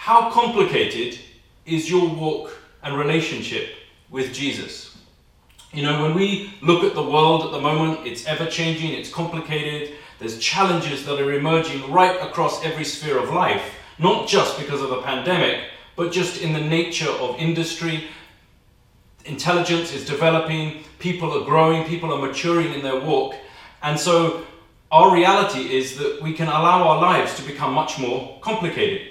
how 0.00 0.30
complicated 0.30 1.18
is 1.66 1.90
your 1.90 2.08
walk 2.08 2.58
and 2.82 2.96
relationship 2.96 3.74
with 4.08 4.32
Jesus? 4.32 4.96
You 5.74 5.82
know, 5.82 6.02
when 6.02 6.14
we 6.14 6.54
look 6.62 6.84
at 6.84 6.94
the 6.94 7.02
world 7.02 7.44
at 7.44 7.50
the 7.50 7.60
moment, 7.60 8.06
it's 8.06 8.24
ever 8.24 8.46
changing, 8.46 8.94
it's 8.94 9.12
complicated, 9.12 9.92
there's 10.18 10.38
challenges 10.38 11.04
that 11.04 11.20
are 11.20 11.34
emerging 11.34 11.92
right 11.92 12.18
across 12.22 12.64
every 12.64 12.82
sphere 12.82 13.18
of 13.18 13.28
life, 13.28 13.74
not 13.98 14.26
just 14.26 14.58
because 14.58 14.80
of 14.80 14.88
the 14.88 15.02
pandemic, 15.02 15.64
but 15.96 16.12
just 16.12 16.40
in 16.40 16.54
the 16.54 16.62
nature 16.62 17.10
of 17.20 17.36
industry. 17.36 18.04
Intelligence 19.26 19.92
is 19.92 20.06
developing, 20.06 20.82
people 20.98 21.30
are 21.30 21.44
growing, 21.44 21.86
people 21.86 22.10
are 22.10 22.26
maturing 22.26 22.72
in 22.72 22.80
their 22.80 22.98
walk. 22.98 23.34
And 23.82 24.00
so 24.00 24.46
our 24.90 25.14
reality 25.14 25.76
is 25.76 25.98
that 25.98 26.22
we 26.22 26.32
can 26.32 26.48
allow 26.48 26.88
our 26.88 27.02
lives 27.02 27.34
to 27.34 27.42
become 27.42 27.74
much 27.74 27.98
more 27.98 28.38
complicated. 28.40 29.08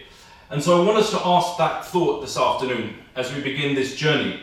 And 0.51 0.63
so 0.63 0.81
I 0.81 0.85
want 0.85 0.97
us 0.97 1.11
to 1.11 1.19
ask 1.23 1.57
that 1.57 1.85
thought 1.85 2.21
this 2.21 2.35
afternoon 2.35 2.95
as 3.15 3.31
we 3.33 3.41
begin 3.41 3.75
this 3.75 3.95
journey. 3.95 4.41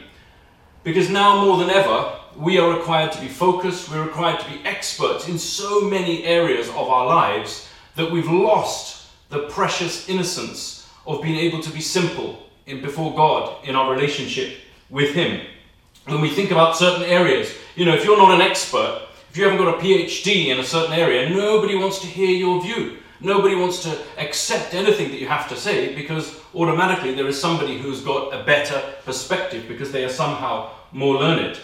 Because 0.85 1.11
now 1.11 1.45
more 1.45 1.59
than 1.59 1.69
ever, 1.69 2.13
we 2.37 2.59
are 2.59 2.77
required 2.77 3.11
to 3.13 3.21
be 3.21 3.27
focused, 3.27 3.91
we're 3.91 4.05
required 4.05 4.39
to 4.41 4.49
be 4.49 4.65
experts 4.65 5.27
in 5.27 5.37
so 5.37 5.81
many 5.81 6.23
areas 6.25 6.69
of 6.69 6.89
our 6.89 7.07
lives 7.07 7.69
that 7.97 8.09
we've 8.09 8.31
lost 8.31 9.09
the 9.31 9.49
precious 9.49 10.09
innocence 10.09 10.89
of 11.09 11.23
being 11.23 11.37
able 11.37 11.61
to 11.61 11.71
be 11.71 11.81
simple 11.81 12.47
in, 12.67 12.83
before 12.83 13.17
God 13.17 13.67
in 13.67 13.75
our 13.75 13.93
relationship 13.93 14.59
with 14.91 15.13
Him. 15.13 15.45
When 16.05 16.21
we 16.21 16.31
think 16.31 16.53
about 16.53 16.77
certain 16.77 17.05
areas, 17.05 17.53
you 17.75 17.85
know, 17.85 17.95
if 17.95 18.05
you're 18.05 18.17
not 18.17 18.35
an 18.35 18.43
expert, 18.43 19.09
if 19.31 19.37
you 19.37 19.43
haven't 19.43 19.59
got 19.59 19.77
a 19.77 19.83
PhD 19.83 20.47
in 20.47 20.61
a 20.61 20.65
certain 20.65 20.93
area, 20.93 21.29
nobody 21.29 21.75
wants 21.75 21.99
to 22.01 22.07
hear 22.07 22.31
your 22.31 22.63
view. 22.63 22.99
Nobody 23.21 23.55
wants 23.55 23.83
to 23.85 23.99
accept 24.19 24.75
anything 24.75 25.11
that 25.11 25.19
you 25.19 25.29
have 25.29 25.49
to 25.49 25.57
say 25.57 25.95
because 25.95 26.41
automatically 26.55 27.15
there 27.15 27.27
is 27.27 27.41
somebody 27.41 27.79
who's 27.79 28.03
got 28.03 28.35
a 28.35 28.45
better 28.45 28.83
perspective 29.05 29.67
because 29.69 29.93
they 29.93 30.05
are 30.05 30.11
somehow 30.11 30.71
more 30.93 31.15
learned. 31.15 31.59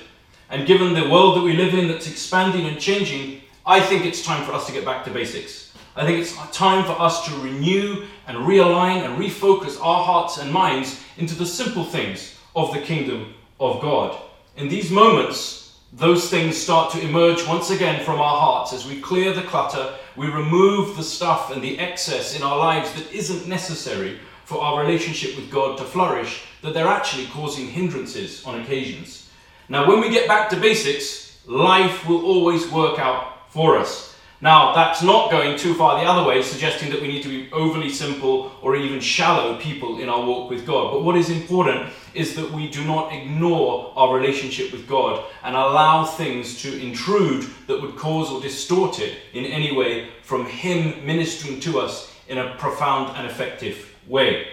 And 0.49 0.67
given 0.67 0.95
the 0.95 1.09
world 1.09 1.37
that 1.37 1.43
we 1.43 1.55
live 1.55 1.75
in 1.75 1.89
that's 1.89 2.11
expanding 2.11 2.67
and 2.67 2.79
changing, 2.79 3.43
I 3.65 3.81
think 3.81 4.05
it's 4.05 4.23
time 4.23 4.45
for 4.45 4.53
us 4.53 4.67
to 4.67 4.73
get 4.73 4.85
back 4.85 5.05
to 5.05 5.11
basics. 5.11 5.73
I 5.95 6.07
think 6.07 6.21
it's 6.21 6.35
time 6.53 6.85
for 6.85 6.99
us 7.01 7.27
to 7.27 7.35
renew 7.41 8.07
and 8.27 8.39
realign 8.39 9.05
and 9.05 9.23
refocus 9.23 9.79
our 9.83 10.05
hearts 10.05 10.39
and 10.39 10.51
minds 10.51 11.03
into 11.19 11.35
the 11.35 11.47
simple 11.47 11.85
things 11.85 12.39
of 12.57 12.73
the 12.73 12.81
kingdom 12.81 13.35
of 13.61 13.81
God. 13.83 14.19
In 14.57 14.69
these 14.69 14.91
moments, 14.91 15.79
those 15.93 16.31
things 16.31 16.57
start 16.57 16.91
to 16.93 17.01
emerge 17.01 17.47
once 17.47 17.71
again 17.71 18.03
from 18.05 18.21
our 18.21 18.39
hearts 18.39 18.73
as 18.73 18.87
we 18.87 19.01
clear 19.01 19.33
the 19.35 19.43
clutter, 19.43 19.95
we 20.17 20.27
remove 20.27 20.97
the 20.97 21.03
stuff 21.03 21.51
and 21.51 21.63
the 21.63 21.79
excess 21.79 22.37
in 22.37 22.43
our 22.43 22.59
lives 22.59 22.93
that 22.95 23.13
isn't 23.13 23.49
necessary 23.49 24.19
for 24.45 24.61
our 24.61 24.81
relationship 24.81 25.37
with 25.37 25.51
God 25.51 25.79
to 25.79 25.85
flourish, 25.85 26.43
that 26.63 26.75
they're 26.75 26.87
actually 26.87 27.27
causing 27.27 27.67
hindrances 27.67 28.45
on 28.45 28.61
occasions. 28.61 29.31
Now, 29.69 29.89
when 29.89 30.01
we 30.01 30.11
get 30.11 30.29
back 30.29 30.51
to 30.51 30.57
basics, 30.57 31.39
life 31.47 32.07
will 32.07 32.25
always 32.25 32.71
work 32.71 32.99
out 32.99 33.51
for 33.51 33.79
us. 33.79 34.12
Now, 34.43 34.75
that's 34.75 35.05
not 35.05 35.31
going 35.31 35.57
too 35.57 35.73
far 35.75 36.01
the 36.01 36.11
other 36.11 36.29
way, 36.29 36.43
suggesting 36.43 36.91
that 36.91 37.01
we 37.01 37.07
need 37.07 37.23
to 37.23 37.29
be 37.29 37.49
overly 37.53 37.89
simple 37.89 38.51
or 38.61 38.75
even 38.75 38.99
shallow 38.99 39.57
people 39.61 40.01
in 40.01 40.09
our 40.09 40.27
walk 40.27 40.51
with 40.51 40.67
God. 40.67 40.91
But 40.91 41.05
what 41.05 41.17
is 41.17 41.31
important 41.31 41.93
is 42.13 42.35
that 42.35 42.51
we 42.51 42.69
do 42.69 42.85
not 42.85 43.13
ignore 43.13 43.93
our 43.95 44.13
relationship 44.17 44.73
with 44.73 44.89
God 44.89 45.25
and 45.45 45.55
allow 45.55 46.05
things 46.05 46.61
to 46.63 46.83
intrude 46.83 47.49
that 47.69 47.81
would 47.81 47.95
cause 47.95 48.33
or 48.33 48.41
distort 48.41 48.99
it 48.99 49.17
in 49.33 49.45
any 49.45 49.77
way 49.77 50.09
from 50.25 50.45
Him 50.45 51.07
ministering 51.07 51.61
to 51.61 51.79
us 51.79 52.13
in 52.27 52.39
a 52.39 52.57
profound 52.57 53.17
and 53.17 53.31
effective 53.31 53.95
way. 54.09 54.49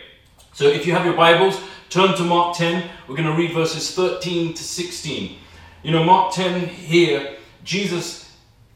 So, 0.53 0.65
if 0.65 0.85
you 0.85 0.93
have 0.93 1.05
your 1.05 1.17
Bibles, 1.17 1.59
turn 1.89 2.15
to 2.15 2.23
Mark 2.23 2.55
10. 2.55 2.87
We're 3.07 3.15
going 3.15 3.27
to 3.27 3.35
read 3.35 3.53
verses 3.53 3.95
13 3.95 4.53
to 4.53 4.63
16. 4.63 5.35
You 5.81 5.91
know, 5.91 6.03
Mark 6.03 6.31
10 6.31 6.67
here, 6.67 7.37
Jesus 7.63 8.28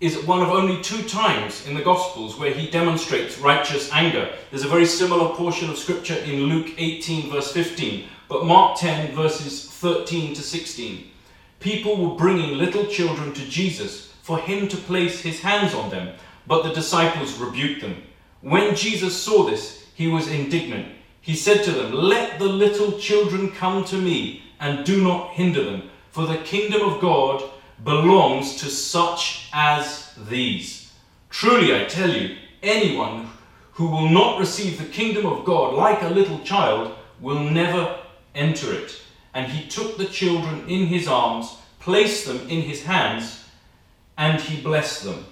is 0.03 0.21
one 0.25 0.41
of 0.41 0.49
only 0.49 0.83
two 0.83 1.01
times 1.03 1.65
in 1.65 1.73
the 1.73 1.81
Gospels 1.81 2.37
where 2.37 2.53
he 2.53 2.69
demonstrates 2.69 3.37
righteous 3.37 3.89
anger. 3.93 4.29
There's 4.49 4.65
a 4.65 4.67
very 4.67 4.85
similar 4.85 5.33
portion 5.33 5.69
of 5.69 5.77
scripture 5.77 6.17
in 6.17 6.43
Luke 6.43 6.73
18, 6.77 7.31
verse 7.31 7.53
15, 7.53 8.09
but 8.27 8.43
Mark 8.43 8.77
10, 8.77 9.15
verses 9.15 9.69
13 9.69 10.33
to 10.33 10.41
16. 10.41 11.09
People 11.61 11.95
were 11.95 12.17
bringing 12.17 12.57
little 12.57 12.85
children 12.87 13.33
to 13.33 13.47
Jesus 13.47 14.11
for 14.23 14.39
him 14.39 14.67
to 14.67 14.75
place 14.75 15.21
his 15.21 15.39
hands 15.39 15.73
on 15.73 15.89
them, 15.89 16.13
but 16.47 16.63
the 16.63 16.73
disciples 16.73 17.39
rebuked 17.39 17.79
them. 17.79 18.03
When 18.41 18.75
Jesus 18.75 19.15
saw 19.15 19.45
this, 19.45 19.85
he 19.95 20.07
was 20.07 20.27
indignant. 20.27 20.93
He 21.21 21.33
said 21.33 21.63
to 21.63 21.71
them, 21.71 21.93
Let 21.93 22.39
the 22.39 22.49
little 22.49 22.99
children 22.99 23.53
come 23.53 23.85
to 23.85 23.95
me, 23.95 24.43
and 24.59 24.85
do 24.85 25.01
not 25.01 25.31
hinder 25.31 25.63
them, 25.63 25.89
for 26.11 26.25
the 26.25 26.39
kingdom 26.39 26.81
of 26.81 26.99
God 26.99 27.41
belongs 27.83 28.55
to 28.57 28.65
such 28.65 29.49
as 29.53 30.13
these. 30.29 30.91
Truly, 31.29 31.75
I 31.75 31.85
tell 31.85 32.09
you, 32.09 32.37
anyone 32.61 33.29
who 33.73 33.87
will 33.87 34.09
not 34.09 34.39
receive 34.39 34.77
the 34.77 34.85
kingdom 34.85 35.25
of 35.25 35.45
God 35.45 35.73
like 35.73 36.01
a 36.01 36.09
little 36.09 36.39
child 36.39 36.95
will 37.19 37.39
never 37.39 37.99
enter 38.35 38.73
it. 38.73 39.01
And 39.33 39.51
he 39.51 39.67
took 39.67 39.97
the 39.97 40.05
children 40.05 40.69
in 40.69 40.85
his 40.87 41.07
arms, 41.07 41.57
placed 41.79 42.27
them 42.27 42.47
in 42.49 42.61
his 42.61 42.83
hands, 42.83 43.43
and 44.17 44.39
he 44.39 44.61
blessed 44.61 45.03
them. 45.03 45.25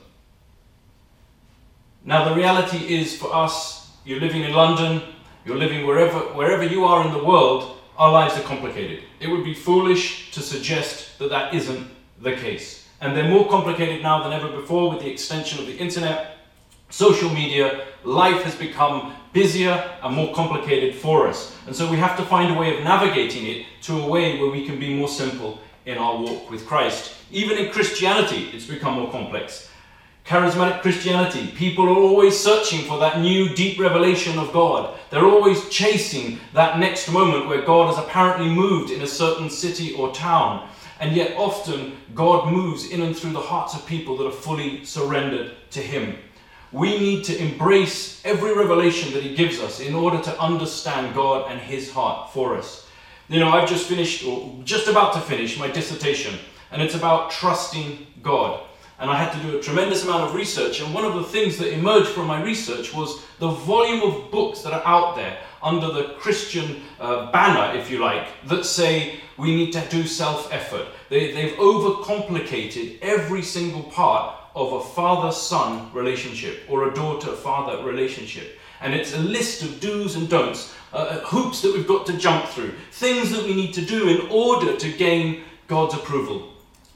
Now, 2.04 2.28
the 2.28 2.36
reality 2.36 2.96
is 2.96 3.16
for 3.16 3.34
us, 3.34 3.92
you're 4.04 4.20
living 4.20 4.42
in 4.42 4.54
London, 4.54 5.04
you're 5.46 5.58
living 5.58 5.86
wherever, 5.86 6.20
wherever 6.34 6.64
you 6.64 6.84
are 6.84 7.06
in 7.06 7.14
the 7.14 7.24
world, 7.24 7.78
our 7.98 8.12
lives 8.12 8.36
are 8.38 8.44
complicated. 8.44 9.04
It 9.20 9.28
would 9.28 9.44
be 9.44 9.54
foolish 9.54 10.32
to 10.32 10.42
suggest 10.42 11.20
that 11.20 11.30
that 11.30 11.54
isn't 11.54 11.88
the 12.22 12.36
case. 12.36 12.88
And 13.02 13.16
they're 13.16 13.28
more 13.28 13.50
complicated 13.50 14.02
now 14.02 14.24
than 14.24 14.32
ever 14.32 14.50
before 14.50 14.90
with 14.90 15.00
the 15.00 15.10
extension 15.10 15.60
of 15.60 15.66
the 15.66 15.78
internet, 15.78 16.38
social 16.90 17.30
media. 17.30 17.86
Life 18.04 18.44
has 18.44 18.56
become 18.56 19.16
busier 19.34 19.92
and 20.04 20.16
more 20.16 20.34
complicated 20.34 20.96
for 20.96 21.28
us. 21.28 21.56
And 21.66 21.76
so 21.76 21.90
we 21.90 21.98
have 21.98 22.18
to 22.18 22.26
find 22.26 22.56
a 22.56 22.60
way 22.60 22.78
of 22.78 22.84
navigating 22.84 23.48
it 23.48 23.66
to 23.84 24.00
a 24.02 24.08
way 24.08 24.40
where 24.40 24.52
we 24.52 24.66
can 24.66 24.80
be 24.80 24.94
more 24.94 25.08
simple 25.08 25.60
in 25.86 25.98
our 25.98 26.18
walk 26.18 26.50
with 26.52 26.68
Christ. 26.68 27.16
Even 27.32 27.58
in 27.58 27.72
Christianity, 27.72 28.50
it's 28.54 28.66
become 28.66 28.96
more 28.96 29.12
complex. 29.12 29.70
Charismatic 30.26 30.82
Christianity, 30.82 31.48
people 31.56 31.86
are 31.86 31.98
always 31.98 32.40
searching 32.40 32.82
for 32.82 33.00
that 33.00 33.20
new 33.20 33.50
deep 33.56 33.80
revelation 33.80 34.38
of 34.38 34.54
God. 34.54 34.98
They're 35.10 35.26
always 35.26 35.68
chasing 35.70 36.40
that 36.54 36.78
next 36.78 37.12
moment 37.12 37.48
where 37.48 37.64
God 37.64 37.94
has 37.94 38.04
apparently 38.04 38.48
moved 38.48 38.92
in 38.92 39.02
a 39.02 39.08
certain 39.08 39.50
city 39.50 39.94
or 39.94 40.14
town. 40.14 40.70
And 41.02 41.16
yet, 41.16 41.36
often, 41.36 41.98
God 42.14 42.54
moves 42.54 42.92
in 42.92 43.02
and 43.02 43.18
through 43.18 43.32
the 43.32 43.40
hearts 43.40 43.74
of 43.74 43.88
people 43.88 44.16
that 44.18 44.28
are 44.28 44.32
fully 44.32 44.86
surrendered 44.86 45.52
to 45.72 45.80
Him. 45.80 46.16
We 46.72 47.00
need 47.00 47.24
to 47.26 47.38
embrace 47.38 48.22
every 48.24 48.54
revelation 48.54 49.12
that 49.14 49.24
He 49.24 49.36
gives 49.36 49.60
us 49.60 49.80
in 49.80 49.96
order 49.96 50.22
to 50.22 50.40
understand 50.40 51.16
God 51.16 51.52
and 51.52 51.60
His 51.60 51.92
heart 51.92 52.32
for 52.32 52.56
us. 52.56 52.88
You 53.30 53.40
know, 53.40 53.50
I've 53.50 53.68
just 53.68 53.90
finished, 53.90 54.24
or 54.24 54.62
just 54.64 54.88
about 54.88 55.14
to 55.14 55.22
finish, 55.22 55.58
my 55.58 55.68
dissertation, 55.68 56.38
and 56.72 56.84
it's 56.84 56.96
about 56.96 57.32
trusting 57.32 58.06
God. 58.22 58.64
And 59.00 59.10
I 59.10 59.18
had 59.18 59.34
to 59.34 59.40
do 59.40 59.58
a 59.58 59.62
tremendous 59.62 60.04
amount 60.04 60.26
of 60.26 60.36
research, 60.36 60.82
and 60.82 60.94
one 60.94 61.04
of 61.04 61.16
the 61.16 61.24
things 61.24 61.58
that 61.58 61.74
emerged 61.74 62.10
from 62.10 62.28
my 62.28 62.44
research 62.44 62.94
was 62.94 63.24
the 63.40 63.50
volume 63.50 64.04
of 64.04 64.30
books 64.30 64.62
that 64.62 64.72
are 64.72 64.86
out 64.86 65.16
there 65.16 65.40
under 65.64 65.92
the 65.92 66.16
Christian 66.20 66.82
uh, 67.00 67.32
banner, 67.32 67.78
if 67.78 67.90
you 67.92 68.00
like, 68.00 68.28
that 68.48 68.66
say 68.66 69.20
we 69.38 69.56
need 69.56 69.72
to 69.74 69.88
do 69.90 70.06
self 70.06 70.52
effort. 70.54 70.88
They, 71.10 71.32
they've 71.32 71.58
overcomplicated 71.58 73.00
every 73.02 73.42
single 73.42 73.84
part 73.84 74.36
of 74.56 74.74
a 74.74 74.82
father 74.82 75.32
son 75.32 75.92
relationship 75.94 76.64
or 76.70 76.90
a 76.90 76.94
daughter 76.94 77.32
father 77.32 77.84
relationship. 77.84 78.60
And 78.82 78.94
it's 78.94 79.14
a 79.14 79.20
list 79.20 79.64
of 79.64 79.80
do's 79.80 80.16
and 80.16 80.28
don'ts, 80.28 80.74
uh, 80.92 80.98
uh, 80.98 81.20
hoops 81.22 81.62
that 81.62 81.74
we've 81.74 81.88
got 81.88 82.06
to 82.08 82.18
jump 82.18 82.46
through, 82.48 82.74
things 82.92 83.32
that 83.32 83.46
we 83.46 83.54
need 83.54 83.74
to 83.76 83.86
do 83.86 84.10
in 84.10 84.28
order 84.30 84.76
to 84.76 84.92
gain 84.92 85.44
God's 85.68 85.94
approval, 85.94 86.50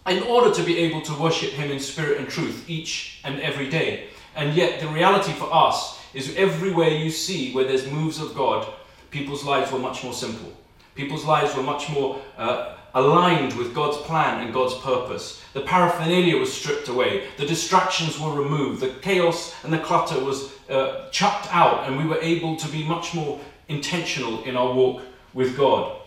in 0.07 0.23
order 0.23 0.53
to 0.53 0.63
be 0.63 0.79
able 0.79 1.01
to 1.01 1.13
worship 1.13 1.51
Him 1.51 1.71
in 1.71 1.79
spirit 1.79 2.17
and 2.17 2.27
truth 2.27 2.65
each 2.67 3.21
and 3.23 3.39
every 3.39 3.69
day. 3.69 4.07
And 4.35 4.53
yet, 4.53 4.81
the 4.81 4.87
reality 4.87 5.31
for 5.31 5.47
us 5.53 6.01
is 6.15 6.35
everywhere 6.35 6.89
you 6.89 7.11
see 7.11 7.53
where 7.53 7.65
there's 7.65 7.91
moves 7.91 8.19
of 8.19 8.33
God, 8.33 8.67
people's 9.11 9.43
lives 9.43 9.71
were 9.71 9.79
much 9.79 10.03
more 10.03 10.13
simple. 10.13 10.51
People's 10.95 11.25
lives 11.25 11.55
were 11.55 11.63
much 11.63 11.89
more 11.89 12.21
uh, 12.37 12.77
aligned 12.93 13.53
with 13.53 13.75
God's 13.75 13.97
plan 13.97 14.41
and 14.41 14.53
God's 14.53 14.75
purpose. 14.75 15.43
The 15.53 15.61
paraphernalia 15.61 16.37
was 16.37 16.51
stripped 16.51 16.87
away, 16.87 17.27
the 17.37 17.45
distractions 17.45 18.17
were 18.17 18.33
removed, 18.33 18.81
the 18.81 18.89
chaos 19.01 19.53
and 19.63 19.73
the 19.73 19.79
clutter 19.79 20.23
was 20.23 20.53
uh, 20.69 21.09
chucked 21.11 21.53
out, 21.53 21.85
and 21.85 21.97
we 21.97 22.05
were 22.05 22.21
able 22.21 22.55
to 22.55 22.67
be 22.69 22.83
much 22.83 23.13
more 23.13 23.39
intentional 23.67 24.41
in 24.43 24.55
our 24.55 24.73
walk 24.73 25.01
with 25.33 25.57
God. 25.57 26.01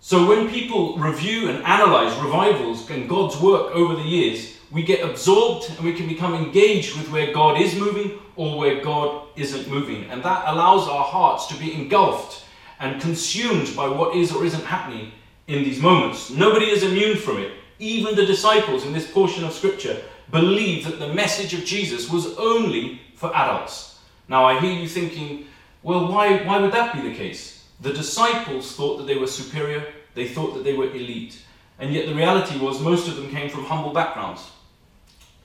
So, 0.00 0.26
when 0.26 0.50
people 0.50 0.98
review 0.98 1.48
and 1.48 1.64
analyze 1.64 2.14
revivals 2.22 2.90
and 2.90 3.08
God's 3.08 3.40
work 3.40 3.74
over 3.74 3.94
the 3.94 4.02
years, 4.02 4.58
we 4.74 4.82
get 4.82 5.08
absorbed 5.08 5.70
and 5.70 5.78
we 5.84 5.92
can 5.92 6.08
become 6.08 6.34
engaged 6.34 6.98
with 6.98 7.08
where 7.10 7.32
God 7.32 7.60
is 7.60 7.76
moving 7.76 8.18
or 8.34 8.58
where 8.58 8.82
God 8.82 9.28
isn't 9.36 9.70
moving. 9.70 10.10
And 10.10 10.20
that 10.24 10.48
allows 10.48 10.88
our 10.88 11.04
hearts 11.04 11.46
to 11.46 11.54
be 11.54 11.72
engulfed 11.72 12.44
and 12.80 13.00
consumed 13.00 13.74
by 13.76 13.88
what 13.88 14.16
is 14.16 14.32
or 14.32 14.44
isn't 14.44 14.64
happening 14.64 15.12
in 15.46 15.62
these 15.62 15.80
moments. 15.80 16.28
Nobody 16.30 16.66
is 16.66 16.82
immune 16.82 17.16
from 17.16 17.38
it. 17.38 17.52
Even 17.78 18.16
the 18.16 18.26
disciples 18.26 18.84
in 18.84 18.92
this 18.92 19.08
portion 19.08 19.44
of 19.44 19.52
Scripture 19.52 20.02
believed 20.32 20.88
that 20.88 20.98
the 20.98 21.14
message 21.14 21.54
of 21.54 21.64
Jesus 21.64 22.10
was 22.10 22.36
only 22.36 23.00
for 23.14 23.34
adults. 23.36 24.00
Now, 24.28 24.44
I 24.44 24.58
hear 24.58 24.72
you 24.72 24.88
thinking, 24.88 25.46
well, 25.84 26.10
why, 26.10 26.38
why 26.44 26.58
would 26.58 26.72
that 26.72 26.94
be 26.94 27.08
the 27.08 27.14
case? 27.14 27.64
The 27.80 27.92
disciples 27.92 28.74
thought 28.74 28.96
that 28.96 29.06
they 29.06 29.18
were 29.18 29.28
superior, 29.28 29.86
they 30.14 30.26
thought 30.26 30.54
that 30.54 30.64
they 30.64 30.74
were 30.74 30.90
elite. 30.90 31.40
And 31.78 31.92
yet 31.92 32.06
the 32.06 32.14
reality 32.14 32.58
was 32.58 32.80
most 32.80 33.06
of 33.06 33.16
them 33.16 33.30
came 33.30 33.48
from 33.48 33.64
humble 33.64 33.92
backgrounds. 33.92 34.50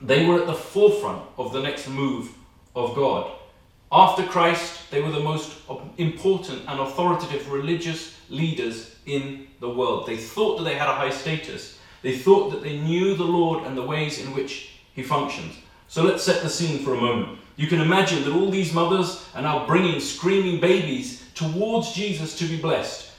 They 0.00 0.26
were 0.26 0.40
at 0.40 0.46
the 0.46 0.54
forefront 0.54 1.22
of 1.36 1.52
the 1.52 1.62
next 1.62 1.88
move 1.88 2.32
of 2.74 2.94
God. 2.94 3.30
After 3.92 4.22
Christ, 4.22 4.90
they 4.90 5.02
were 5.02 5.10
the 5.10 5.20
most 5.20 5.58
important 5.98 6.62
and 6.68 6.80
authoritative 6.80 7.50
religious 7.50 8.16
leaders 8.28 8.96
in 9.06 9.48
the 9.58 9.68
world. 9.68 10.06
They 10.06 10.16
thought 10.16 10.58
that 10.58 10.64
they 10.64 10.76
had 10.76 10.88
a 10.88 10.94
high 10.94 11.10
status. 11.10 11.78
They 12.02 12.16
thought 12.16 12.50
that 12.50 12.62
they 12.62 12.78
knew 12.78 13.14
the 13.14 13.24
Lord 13.24 13.66
and 13.66 13.76
the 13.76 13.82
ways 13.82 14.24
in 14.24 14.32
which 14.32 14.80
He 14.94 15.02
functions. 15.02 15.56
So 15.88 16.02
let's 16.02 16.22
set 16.22 16.42
the 16.42 16.48
scene 16.48 16.84
for 16.84 16.94
a 16.94 17.00
moment. 17.00 17.38
You 17.56 17.66
can 17.66 17.80
imagine 17.80 18.24
that 18.24 18.32
all 18.32 18.50
these 18.50 18.72
mothers 18.72 19.26
are 19.34 19.42
now 19.42 19.66
bringing 19.66 20.00
screaming 20.00 20.60
babies 20.60 21.28
towards 21.34 21.92
Jesus 21.92 22.38
to 22.38 22.46
be 22.46 22.56
blessed. 22.56 23.10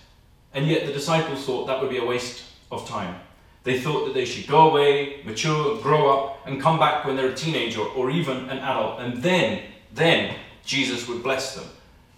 And 0.53 0.67
yet 0.67 0.87
the 0.87 0.93
disciples 0.93 1.45
thought 1.45 1.67
that 1.67 1.79
would 1.79 1.91
be 1.91 1.99
a 1.99 2.05
waste 2.05 2.43
of 2.71 2.87
time. 2.87 3.20
They 3.63 3.79
thought 3.79 4.05
that 4.05 4.13
they 4.13 4.25
should 4.25 4.47
go 4.47 4.69
away, 4.69 5.21
mature, 5.23 5.79
grow 5.81 6.09
up, 6.09 6.47
and 6.47 6.61
come 6.61 6.79
back 6.79 7.05
when 7.05 7.15
they're 7.15 7.29
a 7.29 7.35
teenager 7.35 7.81
or 7.81 8.09
even 8.09 8.49
an 8.49 8.57
adult. 8.57 8.99
And 8.99 9.21
then, 9.21 9.63
then 9.93 10.35
Jesus 10.65 11.07
would 11.07 11.21
bless 11.21 11.55
them. 11.55 11.65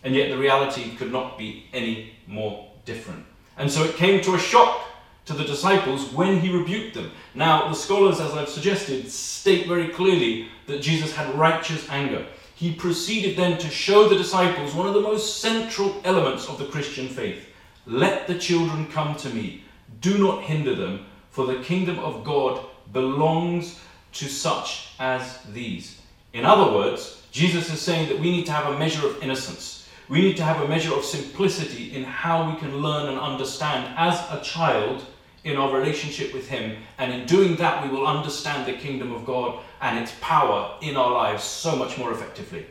And 0.03 0.15
yet 0.15 0.29
the 0.29 0.37
reality 0.37 0.95
could 0.95 1.11
not 1.11 1.37
be 1.37 1.65
any 1.73 2.13
more 2.27 2.69
different. 2.85 3.25
And 3.57 3.69
so 3.69 3.83
it 3.83 3.95
came 3.95 4.21
to 4.21 4.35
a 4.35 4.39
shock 4.39 4.81
to 5.25 5.33
the 5.33 5.43
disciples 5.43 6.11
when 6.13 6.39
he 6.39 6.49
rebuked 6.49 6.95
them. 6.95 7.11
Now, 7.33 7.67
the 7.69 7.75
scholars, 7.75 8.19
as 8.19 8.33
I've 8.33 8.49
suggested, 8.49 9.09
state 9.09 9.67
very 9.67 9.89
clearly 9.89 10.47
that 10.67 10.81
Jesus 10.81 11.15
had 11.15 11.33
righteous 11.35 11.87
anger. 11.89 12.25
He 12.55 12.73
proceeded 12.73 13.37
then 13.37 13.57
to 13.57 13.69
show 13.69 14.07
the 14.07 14.17
disciples 14.17 14.73
one 14.73 14.87
of 14.87 14.93
the 14.93 15.01
most 15.01 15.39
central 15.39 15.99
elements 16.03 16.47
of 16.47 16.57
the 16.57 16.65
Christian 16.65 17.07
faith. 17.07 17.47
Let 17.85 18.27
the 18.27 18.37
children 18.37 18.87
come 18.87 19.15
to 19.17 19.29
me. 19.29 19.63
Do 20.01 20.17
not 20.17 20.43
hinder 20.43 20.75
them, 20.75 21.05
for 21.33 21.47
the 21.47 21.63
kingdom 21.63 21.97
of 21.97 22.23
God 22.23 22.63
belongs 22.91 23.79
to 24.13 24.25
such 24.29 24.89
as 24.99 25.39
these. 25.51 25.99
In 26.31 26.45
other 26.45 26.71
words, 26.71 27.23
Jesus 27.31 27.73
is 27.73 27.81
saying 27.81 28.07
that 28.09 28.19
we 28.19 28.29
need 28.29 28.45
to 28.45 28.51
have 28.51 28.71
a 28.71 28.77
measure 28.77 29.07
of 29.07 29.21
innocence. 29.23 29.89
We 30.09 30.21
need 30.21 30.37
to 30.37 30.43
have 30.43 30.61
a 30.61 30.67
measure 30.67 30.93
of 30.93 31.03
simplicity 31.03 31.95
in 31.95 32.03
how 32.03 32.51
we 32.51 32.59
can 32.59 32.77
learn 32.77 33.09
and 33.09 33.19
understand 33.19 33.95
as 33.97 34.19
a 34.29 34.43
child 34.43 35.05
in 35.43 35.57
our 35.57 35.75
relationship 35.75 36.35
with 36.35 36.47
Him. 36.47 36.77
And 36.99 37.11
in 37.11 37.25
doing 37.25 37.55
that, 37.55 37.83
we 37.83 37.89
will 37.89 38.05
understand 38.05 38.67
the 38.67 38.77
kingdom 38.77 39.11
of 39.11 39.25
God 39.25 39.59
and 39.81 39.97
its 39.97 40.13
power 40.21 40.77
in 40.81 40.95
our 40.95 41.11
lives 41.11 41.43
so 41.43 41.75
much 41.75 41.97
more 41.97 42.11
effectively. 42.11 42.67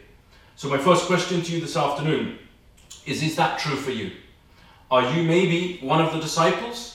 So, 0.54 0.68
my 0.68 0.78
first 0.78 1.06
question 1.06 1.42
to 1.42 1.52
you 1.52 1.60
this 1.60 1.76
afternoon 1.76 2.38
is 3.06 3.24
Is 3.24 3.34
that 3.34 3.58
true 3.58 3.74
for 3.74 3.90
you? 3.90 4.12
Are 4.88 5.12
you 5.12 5.24
maybe 5.24 5.78
one 5.78 6.00
of 6.00 6.12
the 6.12 6.20
disciples? 6.20 6.91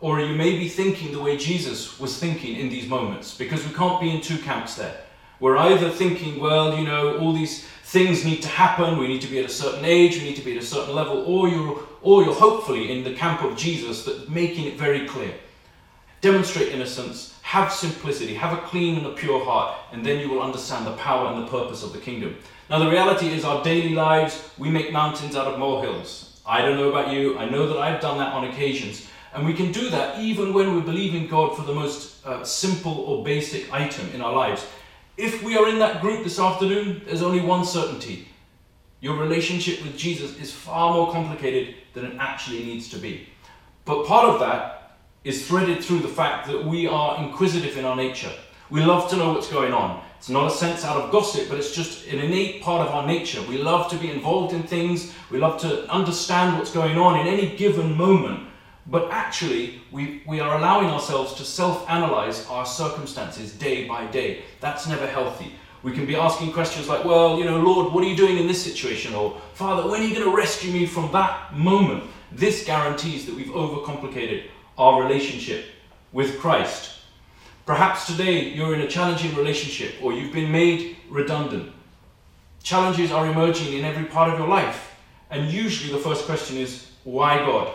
Or 0.00 0.20
you 0.20 0.34
may 0.34 0.58
be 0.58 0.68
thinking 0.68 1.12
the 1.12 1.20
way 1.20 1.36
Jesus 1.36 2.00
was 2.00 2.18
thinking 2.18 2.56
in 2.56 2.70
these 2.70 2.88
moments? 2.88 3.36
Because 3.36 3.66
we 3.66 3.74
can't 3.74 4.00
be 4.00 4.10
in 4.10 4.22
two 4.22 4.38
camps 4.38 4.74
there. 4.74 4.96
We're 5.40 5.58
either 5.58 5.90
thinking, 5.90 6.40
well, 6.40 6.76
you 6.76 6.84
know, 6.84 7.18
all 7.18 7.32
these 7.32 7.66
things 7.84 8.24
need 8.24 8.40
to 8.42 8.48
happen, 8.48 8.98
we 8.98 9.08
need 9.08 9.22
to 9.22 9.28
be 9.28 9.40
at 9.40 9.44
a 9.44 9.52
certain 9.52 9.84
age, 9.84 10.16
we 10.16 10.24
need 10.24 10.36
to 10.36 10.44
be 10.44 10.56
at 10.56 10.62
a 10.62 10.66
certain 10.66 10.94
level, 10.94 11.24
or 11.26 11.48
you're, 11.48 11.82
or 12.02 12.22
you're 12.22 12.34
hopefully 12.34 12.92
in 12.92 13.02
the 13.04 13.14
camp 13.14 13.42
of 13.42 13.56
Jesus 13.56 14.04
that 14.04 14.30
making 14.30 14.66
it 14.66 14.78
very 14.78 15.06
clear. 15.08 15.34
Demonstrate 16.20 16.68
innocence, 16.68 17.38
have 17.42 17.72
simplicity, 17.72 18.34
have 18.34 18.56
a 18.56 18.60
clean 18.62 18.98
and 18.98 19.06
a 19.06 19.12
pure 19.12 19.44
heart, 19.44 19.76
and 19.92 20.04
then 20.04 20.20
you 20.20 20.28
will 20.28 20.40
understand 20.40 20.86
the 20.86 20.92
power 20.92 21.32
and 21.32 21.42
the 21.42 21.50
purpose 21.50 21.82
of 21.82 21.92
the 21.92 21.98
kingdom. 21.98 22.36
Now, 22.68 22.78
the 22.78 22.90
reality 22.90 23.28
is, 23.28 23.44
our 23.44 23.64
daily 23.64 23.94
lives, 23.94 24.48
we 24.56 24.70
make 24.70 24.92
mountains 24.92 25.34
out 25.34 25.48
of 25.48 25.58
molehills. 25.58 26.40
I 26.46 26.62
don't 26.62 26.76
know 26.76 26.90
about 26.90 27.12
you, 27.12 27.36
I 27.38 27.48
know 27.48 27.66
that 27.66 27.78
I've 27.78 28.00
done 28.00 28.18
that 28.18 28.32
on 28.32 28.44
occasions. 28.44 29.08
And 29.32 29.46
we 29.46 29.54
can 29.54 29.70
do 29.70 29.90
that 29.90 30.18
even 30.18 30.52
when 30.52 30.74
we 30.74 30.80
believe 30.80 31.14
in 31.14 31.28
God 31.28 31.56
for 31.56 31.62
the 31.62 31.74
most 31.74 32.26
uh, 32.26 32.44
simple 32.44 32.92
or 32.92 33.24
basic 33.24 33.72
item 33.72 34.08
in 34.12 34.20
our 34.20 34.32
lives. 34.32 34.66
If 35.16 35.42
we 35.42 35.56
are 35.56 35.68
in 35.68 35.78
that 35.78 36.00
group 36.00 36.24
this 36.24 36.40
afternoon, 36.40 37.02
there's 37.04 37.22
only 37.22 37.40
one 37.40 37.64
certainty. 37.64 38.28
Your 39.00 39.16
relationship 39.16 39.82
with 39.82 39.96
Jesus 39.96 40.36
is 40.38 40.52
far 40.52 40.94
more 40.94 41.12
complicated 41.12 41.76
than 41.94 42.06
it 42.06 42.16
actually 42.18 42.64
needs 42.64 42.88
to 42.90 42.98
be. 42.98 43.28
But 43.84 44.06
part 44.06 44.26
of 44.26 44.40
that 44.40 44.98
is 45.24 45.46
threaded 45.46 45.82
through 45.82 46.00
the 46.00 46.08
fact 46.08 46.46
that 46.48 46.64
we 46.64 46.86
are 46.86 47.22
inquisitive 47.22 47.76
in 47.76 47.84
our 47.84 47.96
nature. 47.96 48.32
We 48.68 48.82
love 48.82 49.10
to 49.10 49.16
know 49.16 49.32
what's 49.32 49.50
going 49.50 49.72
on. 49.72 50.02
It's 50.18 50.28
not 50.28 50.50
a 50.50 50.54
sense 50.54 50.84
out 50.84 51.00
of 51.00 51.10
gossip, 51.10 51.48
but 51.48 51.58
it's 51.58 51.74
just 51.74 52.06
an 52.08 52.18
innate 52.18 52.62
part 52.62 52.86
of 52.86 52.94
our 52.94 53.06
nature. 53.06 53.42
We 53.48 53.58
love 53.58 53.90
to 53.90 53.96
be 53.96 54.10
involved 54.10 54.52
in 54.52 54.62
things, 54.62 55.14
we 55.30 55.38
love 55.38 55.60
to 55.62 55.90
understand 55.90 56.58
what's 56.58 56.72
going 56.72 56.98
on 56.98 57.18
in 57.20 57.26
any 57.26 57.56
given 57.56 57.96
moment. 57.96 58.49
But 58.86 59.10
actually, 59.10 59.82
we, 59.92 60.22
we 60.26 60.40
are 60.40 60.58
allowing 60.58 60.88
ourselves 60.88 61.34
to 61.34 61.44
self 61.44 61.88
analyze 61.88 62.46
our 62.46 62.66
circumstances 62.66 63.52
day 63.52 63.86
by 63.86 64.06
day. 64.06 64.42
That's 64.60 64.86
never 64.88 65.06
healthy. 65.06 65.52
We 65.82 65.92
can 65.92 66.06
be 66.06 66.16
asking 66.16 66.52
questions 66.52 66.88
like, 66.88 67.04
well, 67.04 67.38
you 67.38 67.44
know, 67.44 67.58
Lord, 67.58 67.92
what 67.92 68.04
are 68.04 68.06
you 68.06 68.16
doing 68.16 68.36
in 68.36 68.46
this 68.46 68.62
situation? 68.62 69.14
Or, 69.14 69.40
Father, 69.54 69.88
when 69.88 70.02
are 70.02 70.04
you 70.04 70.14
going 70.14 70.28
to 70.30 70.36
rescue 70.36 70.72
me 70.72 70.86
from 70.86 71.10
that 71.12 71.56
moment? 71.56 72.04
This 72.32 72.64
guarantees 72.64 73.26
that 73.26 73.34
we've 73.34 73.46
overcomplicated 73.46 74.48
our 74.76 75.02
relationship 75.02 75.66
with 76.12 76.38
Christ. 76.38 76.98
Perhaps 77.66 78.06
today 78.06 78.50
you're 78.50 78.74
in 78.74 78.80
a 78.80 78.88
challenging 78.88 79.34
relationship 79.34 79.94
or 80.02 80.12
you've 80.12 80.32
been 80.32 80.50
made 80.50 80.96
redundant. 81.08 81.72
Challenges 82.62 83.10
are 83.10 83.26
emerging 83.26 83.72
in 83.78 83.84
every 83.84 84.04
part 84.04 84.32
of 84.32 84.38
your 84.38 84.48
life. 84.48 84.94
And 85.30 85.50
usually 85.50 85.92
the 85.92 86.02
first 86.02 86.26
question 86.26 86.56
is, 86.56 86.90
why 87.04 87.38
God? 87.38 87.72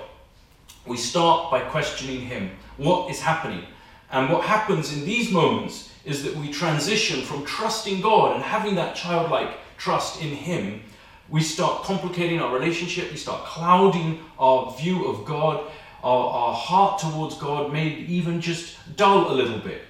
We 0.85 0.97
start 0.97 1.51
by 1.51 1.61
questioning 1.61 2.21
Him. 2.21 2.51
What 2.77 3.09
is 3.09 3.19
happening? 3.19 3.63
And 4.11 4.29
what 4.29 4.43
happens 4.43 4.93
in 4.93 5.05
these 5.05 5.31
moments 5.31 5.91
is 6.05 6.23
that 6.23 6.35
we 6.35 6.51
transition 6.51 7.21
from 7.23 7.45
trusting 7.45 8.01
God 8.01 8.35
and 8.35 8.43
having 8.43 8.75
that 8.75 8.95
childlike 8.95 9.57
trust 9.77 10.21
in 10.21 10.29
Him. 10.29 10.81
We 11.27 11.41
start 11.41 11.83
complicating 11.83 12.39
our 12.39 12.53
relationship, 12.53 13.11
we 13.11 13.17
start 13.17 13.43
clouding 13.45 14.23
our 14.37 14.71
view 14.77 15.07
of 15.07 15.25
God, 15.25 15.71
our, 16.03 16.27
our 16.27 16.53
heart 16.53 17.01
towards 17.01 17.36
God 17.38 17.74
may 17.74 17.88
even 17.88 18.39
just 18.39 18.77
dull 18.95 19.31
a 19.31 19.33
little 19.33 19.57
bit. 19.57 19.81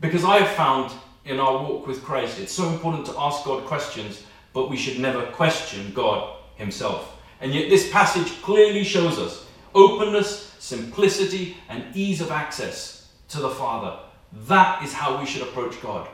Because 0.00 0.24
I 0.24 0.38
have 0.38 0.56
found 0.56 0.92
in 1.24 1.38
our 1.38 1.62
walk 1.62 1.86
with 1.86 2.02
Christ, 2.02 2.40
it's 2.40 2.52
so 2.52 2.68
important 2.68 3.06
to 3.06 3.14
ask 3.16 3.44
God 3.44 3.64
questions, 3.64 4.24
but 4.52 4.68
we 4.68 4.76
should 4.76 4.98
never 4.98 5.22
question 5.26 5.92
God 5.94 6.36
Himself. 6.56 7.16
And 7.40 7.54
yet, 7.54 7.70
this 7.70 7.90
passage 7.92 8.42
clearly 8.42 8.84
shows 8.84 9.18
us 9.18 9.43
openness, 9.74 10.54
simplicity, 10.58 11.56
and 11.68 11.84
ease 11.94 12.20
of 12.20 12.30
access 12.30 13.08
to 13.28 13.40
the 13.40 13.50
Father. 13.50 13.98
That 14.46 14.82
is 14.82 14.92
how 14.92 15.20
we 15.20 15.26
should 15.26 15.42
approach 15.42 15.80
God. 15.82 16.08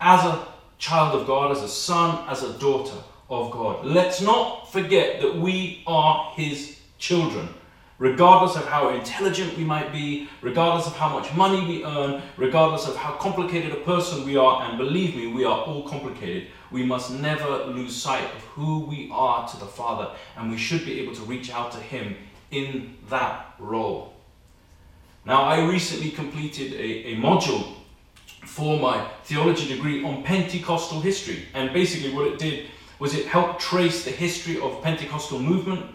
As 0.00 0.24
a 0.24 0.46
child 0.78 1.20
of 1.20 1.26
God, 1.26 1.52
as 1.52 1.62
a 1.62 1.68
son, 1.68 2.26
as 2.28 2.42
a 2.42 2.58
daughter 2.58 2.96
of 3.28 3.50
God. 3.50 3.84
Let's 3.84 4.20
not 4.20 4.72
forget 4.72 5.20
that 5.20 5.36
we 5.36 5.82
are 5.86 6.32
His 6.34 6.78
children. 6.98 7.48
Regardless 7.98 8.56
of 8.56 8.66
how 8.66 8.88
intelligent 8.88 9.58
we 9.58 9.62
might 9.62 9.92
be, 9.92 10.26
regardless 10.40 10.86
of 10.86 10.96
how 10.96 11.10
much 11.10 11.32
money 11.34 11.66
we 11.66 11.84
earn, 11.84 12.22
regardless 12.38 12.88
of 12.88 12.96
how 12.96 13.12
complicated 13.16 13.72
a 13.72 13.82
person 13.82 14.24
we 14.24 14.38
are, 14.38 14.62
and 14.62 14.78
believe 14.78 15.14
me, 15.14 15.26
we 15.26 15.44
are 15.44 15.60
all 15.60 15.86
complicated, 15.86 16.48
we 16.70 16.82
must 16.82 17.10
never 17.10 17.66
lose 17.66 17.94
sight 17.94 18.24
of 18.24 18.40
who 18.54 18.80
we 18.80 19.10
are 19.12 19.46
to 19.46 19.56
the 19.58 19.66
Father, 19.66 20.16
and 20.36 20.50
we 20.50 20.56
should 20.56 20.84
be 20.86 20.98
able 20.98 21.14
to 21.14 21.22
reach 21.22 21.50
out 21.50 21.70
to 21.72 21.78
Him 21.78 22.16
in 22.50 22.96
that 23.08 23.54
role. 23.58 24.14
Now, 25.24 25.42
I 25.42 25.64
recently 25.64 26.10
completed 26.10 26.72
a, 26.72 27.12
a 27.12 27.16
module 27.16 27.74
for 28.44 28.78
my 28.78 29.06
theology 29.24 29.68
degree 29.68 30.02
on 30.02 30.22
Pentecostal 30.22 31.00
history, 31.00 31.44
and 31.54 31.72
basically 31.72 32.12
what 32.12 32.26
it 32.26 32.38
did 32.38 32.66
was 32.98 33.14
it 33.14 33.26
helped 33.26 33.60
trace 33.60 34.04
the 34.04 34.10
history 34.10 34.60
of 34.60 34.82
Pentecostal 34.82 35.38
movement. 35.38 35.86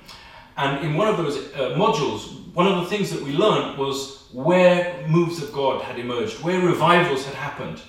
And 0.58 0.84
in 0.86 0.96
one 0.96 1.08
of 1.08 1.18
those 1.18 1.38
uh, 1.54 1.76
modules, 1.76 2.54
one 2.54 2.68
of 2.68 2.82
the 2.84 2.90
things 2.90 3.12
that 3.12 3.22
we 3.22 3.32
learned 3.32 3.78
was 3.78 4.28
where 4.32 5.06
moves 5.08 5.42
of 5.42 5.52
God 5.54 5.82
had 5.82 6.00
emerged, 6.00 6.42
where 6.42 6.60
revivals 6.60 7.26
had 7.26 7.36
happened. 7.36 7.82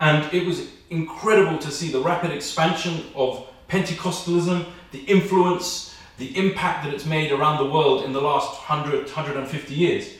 And 0.00 0.32
it 0.32 0.46
was 0.46 0.68
incredible 0.90 1.58
to 1.58 1.70
see 1.70 1.90
the 1.90 2.00
rapid 2.00 2.30
expansion 2.30 3.04
of 3.14 3.46
Pentecostalism, 3.68 4.66
the 4.90 5.00
influence 5.04 5.91
the 6.18 6.36
impact 6.36 6.84
that 6.84 6.94
it's 6.94 7.06
made 7.06 7.32
around 7.32 7.58
the 7.58 7.70
world 7.70 8.04
in 8.04 8.12
the 8.12 8.20
last 8.20 8.50
100, 8.68 9.04
150 9.04 9.74
years. 9.74 10.14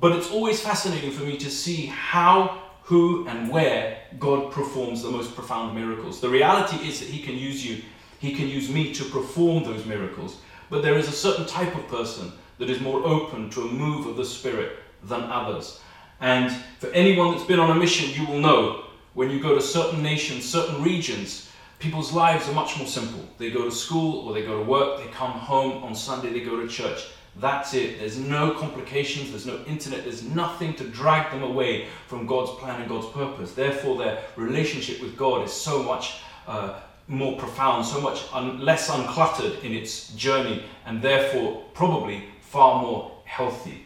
But 0.00 0.12
it's 0.12 0.30
always 0.30 0.60
fascinating 0.60 1.12
for 1.12 1.24
me 1.24 1.36
to 1.38 1.50
see 1.50 1.86
how 1.86 2.62
who 2.82 3.26
and 3.26 3.50
where 3.50 3.98
God 4.18 4.52
performs 4.52 5.02
the 5.02 5.10
most 5.10 5.34
profound 5.34 5.74
miracles. 5.74 6.20
The 6.20 6.28
reality 6.28 6.76
is 6.88 7.00
that 7.00 7.08
He 7.08 7.20
can 7.20 7.36
use 7.36 7.66
you, 7.66 7.82
He 8.20 8.34
can 8.34 8.48
use 8.48 8.70
me 8.70 8.92
to 8.94 9.04
perform 9.04 9.64
those 9.64 9.84
miracles. 9.86 10.38
But 10.70 10.82
there 10.82 10.96
is 10.96 11.08
a 11.08 11.12
certain 11.12 11.46
type 11.46 11.74
of 11.74 11.88
person 11.88 12.32
that 12.58 12.70
is 12.70 12.80
more 12.80 13.04
open 13.04 13.50
to 13.50 13.62
a 13.62 13.72
move 13.72 14.06
of 14.06 14.16
the 14.16 14.24
Spirit 14.24 14.78
than 15.02 15.22
others. 15.24 15.80
And 16.20 16.50
for 16.78 16.88
anyone 16.88 17.32
that's 17.32 17.46
been 17.46 17.60
on 17.60 17.70
a 17.70 17.74
mission, 17.74 18.10
you 18.18 18.26
will 18.26 18.40
know 18.40 18.84
when 19.14 19.30
you 19.30 19.40
go 19.40 19.54
to 19.54 19.60
certain 19.60 20.02
nations, 20.02 20.44
certain 20.44 20.82
regions, 20.82 21.50
people's 21.78 22.12
lives 22.12 22.48
are 22.48 22.54
much 22.54 22.78
more 22.78 22.86
simple. 22.86 23.20
They 23.38 23.50
go 23.50 23.64
to 23.64 23.70
school 23.70 24.26
or 24.26 24.34
they 24.34 24.42
go 24.42 24.58
to 24.58 24.64
work, 24.64 24.98
they 24.98 25.10
come 25.10 25.32
home 25.32 25.82
on 25.82 25.94
Sunday, 25.94 26.30
they 26.30 26.40
go 26.40 26.60
to 26.60 26.68
church. 26.68 27.06
That's 27.38 27.74
it. 27.74 27.98
There's 27.98 28.18
no 28.18 28.52
complications, 28.52 29.30
there's 29.30 29.44
no 29.44 29.62
internet, 29.66 30.04
there's 30.04 30.22
nothing 30.22 30.74
to 30.74 30.84
drag 30.84 31.30
them 31.30 31.42
away 31.42 31.86
from 32.06 32.26
God's 32.26 32.50
plan 32.52 32.80
and 32.80 32.88
God's 32.88 33.08
purpose. 33.08 33.52
Therefore, 33.52 33.98
their 33.98 34.22
relationship 34.36 35.02
with 35.02 35.16
God 35.16 35.44
is 35.44 35.52
so 35.52 35.82
much 35.82 36.20
uh, 36.46 36.80
more 37.08 37.36
profound, 37.36 37.84
so 37.84 38.00
much 38.00 38.22
un- 38.32 38.60
less 38.60 38.88
uncluttered 38.88 39.62
in 39.62 39.72
its 39.72 40.14
journey, 40.14 40.64
and 40.86 41.02
therefore 41.02 41.62
probably 41.74 42.24
far 42.40 42.80
more 42.80 43.12
healthy. 43.24 43.82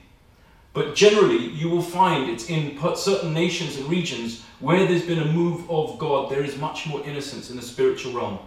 But 0.72 0.94
generally, 0.94 1.46
you 1.48 1.68
will 1.68 1.82
find 1.82 2.30
it's 2.30 2.48
in 2.48 2.78
certain 2.94 3.34
nations 3.34 3.76
and 3.76 3.86
regions 3.88 4.44
where 4.60 4.86
there's 4.86 5.04
been 5.04 5.20
a 5.20 5.32
move 5.32 5.68
of 5.70 5.98
God, 5.98 6.30
there 6.30 6.44
is 6.44 6.56
much 6.58 6.86
more 6.86 7.02
innocence 7.04 7.50
in 7.50 7.56
the 7.56 7.62
spiritual 7.62 8.12
realm. 8.12 8.38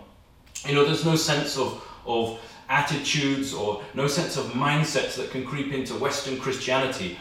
You 0.65 0.75
know, 0.75 0.85
there's 0.85 1.05
no 1.05 1.15
sense 1.15 1.57
of, 1.57 1.83
of 2.05 2.39
attitudes 2.69 3.53
or 3.53 3.83
no 3.93 4.07
sense 4.07 4.37
of 4.37 4.45
mindsets 4.47 5.15
that 5.15 5.31
can 5.31 5.45
creep 5.45 5.73
into 5.73 5.95
Western 5.95 6.39
Christianity. 6.39 7.17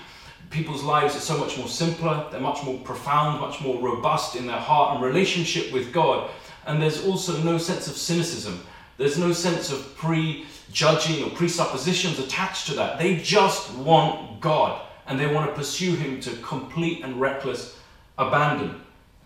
People's 0.51 0.83
lives 0.83 1.17
are 1.17 1.21
so 1.21 1.39
much 1.39 1.57
more 1.57 1.69
simpler, 1.69 2.27
they're 2.31 2.41
much 2.41 2.63
more 2.63 2.79
profound, 2.81 3.41
much 3.41 3.61
more 3.63 3.81
robust 3.81 4.37
in 4.37 4.47
their 4.47 4.59
heart 4.59 4.95
and 4.95 5.05
relationship 5.05 5.73
with 5.73 5.93
God. 5.93 6.31
And 6.67 6.81
there's 6.81 7.05
also 7.05 7.37
no 7.43 7.59
sense 7.59 7.89
of 7.89 7.97
cynicism. 7.97 8.65
There's 8.99 9.19
no 9.19 9.33
sense 9.33 9.73
of 9.73 9.97
pre-judging 9.97 11.25
or 11.25 11.31
presuppositions 11.31 12.19
attached 12.19 12.67
to 12.67 12.75
that. 12.75 12.99
They 12.99 13.17
just 13.17 13.75
want 13.75 14.41
God 14.41 14.83
and 15.07 15.19
they 15.19 15.27
want 15.27 15.51
to 15.51 15.57
pursue 15.57 15.97
Him 15.97 16.21
to 16.21 16.31
complete 16.37 17.03
and 17.03 17.21
reckless 17.21 17.79
abandon. 18.19 18.82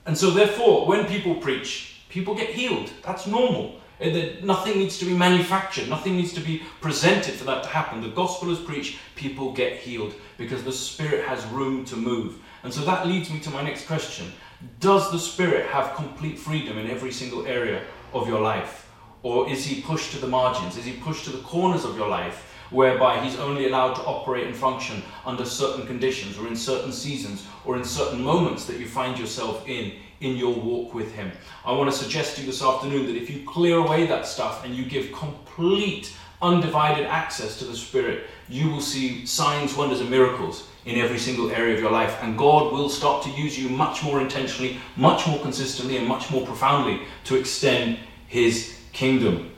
And 0.06 0.16
so, 0.16 0.30
therefore, 0.30 0.86
when 0.86 1.06
people 1.06 1.34
preach, 1.34 2.00
people 2.08 2.34
get 2.34 2.50
healed. 2.50 2.90
That's 3.02 3.26
normal. 3.26 3.80
Uh, 4.00 4.08
nothing 4.42 4.78
needs 4.78 4.98
to 4.98 5.06
be 5.06 5.16
manufactured, 5.16 5.88
nothing 5.88 6.16
needs 6.16 6.34
to 6.34 6.40
be 6.40 6.62
presented 6.82 7.32
for 7.32 7.44
that 7.44 7.62
to 7.62 7.68
happen. 7.70 8.02
The 8.02 8.08
gospel 8.08 8.50
is 8.50 8.58
preached, 8.58 8.98
people 9.14 9.52
get 9.52 9.78
healed 9.78 10.14
because 10.36 10.62
the 10.62 10.72
Spirit 10.72 11.24
has 11.26 11.44
room 11.46 11.84
to 11.86 11.96
move. 11.96 12.38
And 12.62 12.72
so 12.72 12.82
that 12.82 13.06
leads 13.06 13.30
me 13.30 13.40
to 13.40 13.50
my 13.50 13.62
next 13.62 13.86
question 13.86 14.32
Does 14.80 15.10
the 15.10 15.18
Spirit 15.18 15.66
have 15.70 15.94
complete 15.94 16.38
freedom 16.38 16.76
in 16.76 16.90
every 16.90 17.10
single 17.10 17.46
area 17.46 17.82
of 18.12 18.28
your 18.28 18.40
life? 18.40 18.86
Or 19.22 19.48
is 19.48 19.64
he 19.64 19.80
pushed 19.80 20.12
to 20.12 20.18
the 20.18 20.28
margins? 20.28 20.76
Is 20.76 20.84
he 20.84 20.92
pushed 20.92 21.24
to 21.24 21.30
the 21.30 21.42
corners 21.42 21.84
of 21.84 21.96
your 21.96 22.08
life? 22.08 22.52
Whereby 22.70 23.22
he's 23.24 23.38
only 23.38 23.66
allowed 23.66 23.94
to 23.94 24.02
operate 24.02 24.46
and 24.46 24.56
function 24.56 25.02
under 25.24 25.44
certain 25.44 25.86
conditions 25.86 26.38
or 26.38 26.46
in 26.46 26.56
certain 26.56 26.92
seasons 26.92 27.46
or 27.64 27.76
in 27.76 27.84
certain 27.84 28.22
moments 28.22 28.64
that 28.66 28.78
you 28.78 28.86
find 28.86 29.18
yourself 29.18 29.66
in 29.68 29.92
in 30.20 30.36
your 30.36 30.54
walk 30.54 30.94
with 30.94 31.12
him. 31.12 31.30
I 31.64 31.72
want 31.72 31.90
to 31.90 31.96
suggest 31.96 32.36
to 32.36 32.40
you 32.40 32.46
this 32.46 32.62
afternoon 32.62 33.06
that 33.06 33.16
if 33.16 33.28
you 33.28 33.44
clear 33.46 33.76
away 33.76 34.06
that 34.06 34.26
stuff 34.26 34.64
and 34.64 34.74
you 34.74 34.84
give 34.84 35.12
complete 35.12 36.16
undivided 36.42 37.06
access 37.06 37.58
to 37.58 37.64
the 37.64 37.76
Spirit, 37.76 38.24
you 38.48 38.70
will 38.70 38.80
see 38.80 39.26
signs, 39.26 39.76
wonders, 39.76 40.00
and 40.00 40.10
miracles 40.10 40.68
in 40.84 40.98
every 40.98 41.18
single 41.18 41.50
area 41.50 41.74
of 41.74 41.80
your 41.80 41.90
life. 41.90 42.16
And 42.22 42.38
God 42.38 42.72
will 42.72 42.88
start 42.88 43.22
to 43.24 43.30
use 43.30 43.58
you 43.58 43.68
much 43.68 44.02
more 44.02 44.20
intentionally, 44.20 44.78
much 44.96 45.26
more 45.26 45.38
consistently, 45.40 45.96
and 45.96 46.06
much 46.06 46.30
more 46.30 46.46
profoundly 46.46 47.02
to 47.24 47.36
extend 47.36 47.98
His 48.28 48.78
kingdom. 48.92 49.55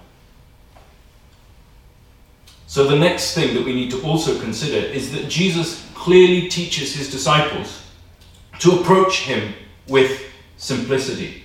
So, 2.68 2.86
the 2.86 2.98
next 2.98 3.32
thing 3.32 3.54
that 3.54 3.64
we 3.64 3.74
need 3.74 3.90
to 3.92 4.02
also 4.02 4.38
consider 4.38 4.76
is 4.76 5.10
that 5.12 5.26
Jesus 5.26 5.88
clearly 5.94 6.50
teaches 6.50 6.94
his 6.94 7.10
disciples 7.10 7.82
to 8.58 8.78
approach 8.78 9.22
him 9.22 9.54
with 9.88 10.30
simplicity. 10.58 11.44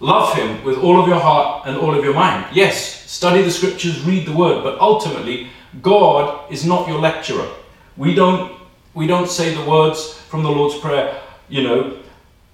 Love 0.00 0.34
him 0.34 0.64
with 0.64 0.78
all 0.78 0.98
of 0.98 1.08
your 1.08 1.20
heart 1.20 1.66
and 1.66 1.76
all 1.76 1.94
of 1.94 2.02
your 2.02 2.14
mind. 2.14 2.46
Yes, 2.54 3.10
study 3.10 3.42
the 3.42 3.50
scriptures, 3.50 4.02
read 4.06 4.26
the 4.26 4.32
word, 4.32 4.64
but 4.64 4.80
ultimately, 4.80 5.48
God 5.82 6.50
is 6.50 6.64
not 6.64 6.88
your 6.88 7.00
lecturer. 7.00 7.50
We 7.98 8.14
don't, 8.14 8.58
we 8.94 9.06
don't 9.06 9.28
say 9.28 9.54
the 9.54 9.68
words 9.68 10.14
from 10.14 10.42
the 10.42 10.50
Lord's 10.50 10.78
Prayer, 10.78 11.20
you 11.50 11.64
know, 11.64 11.98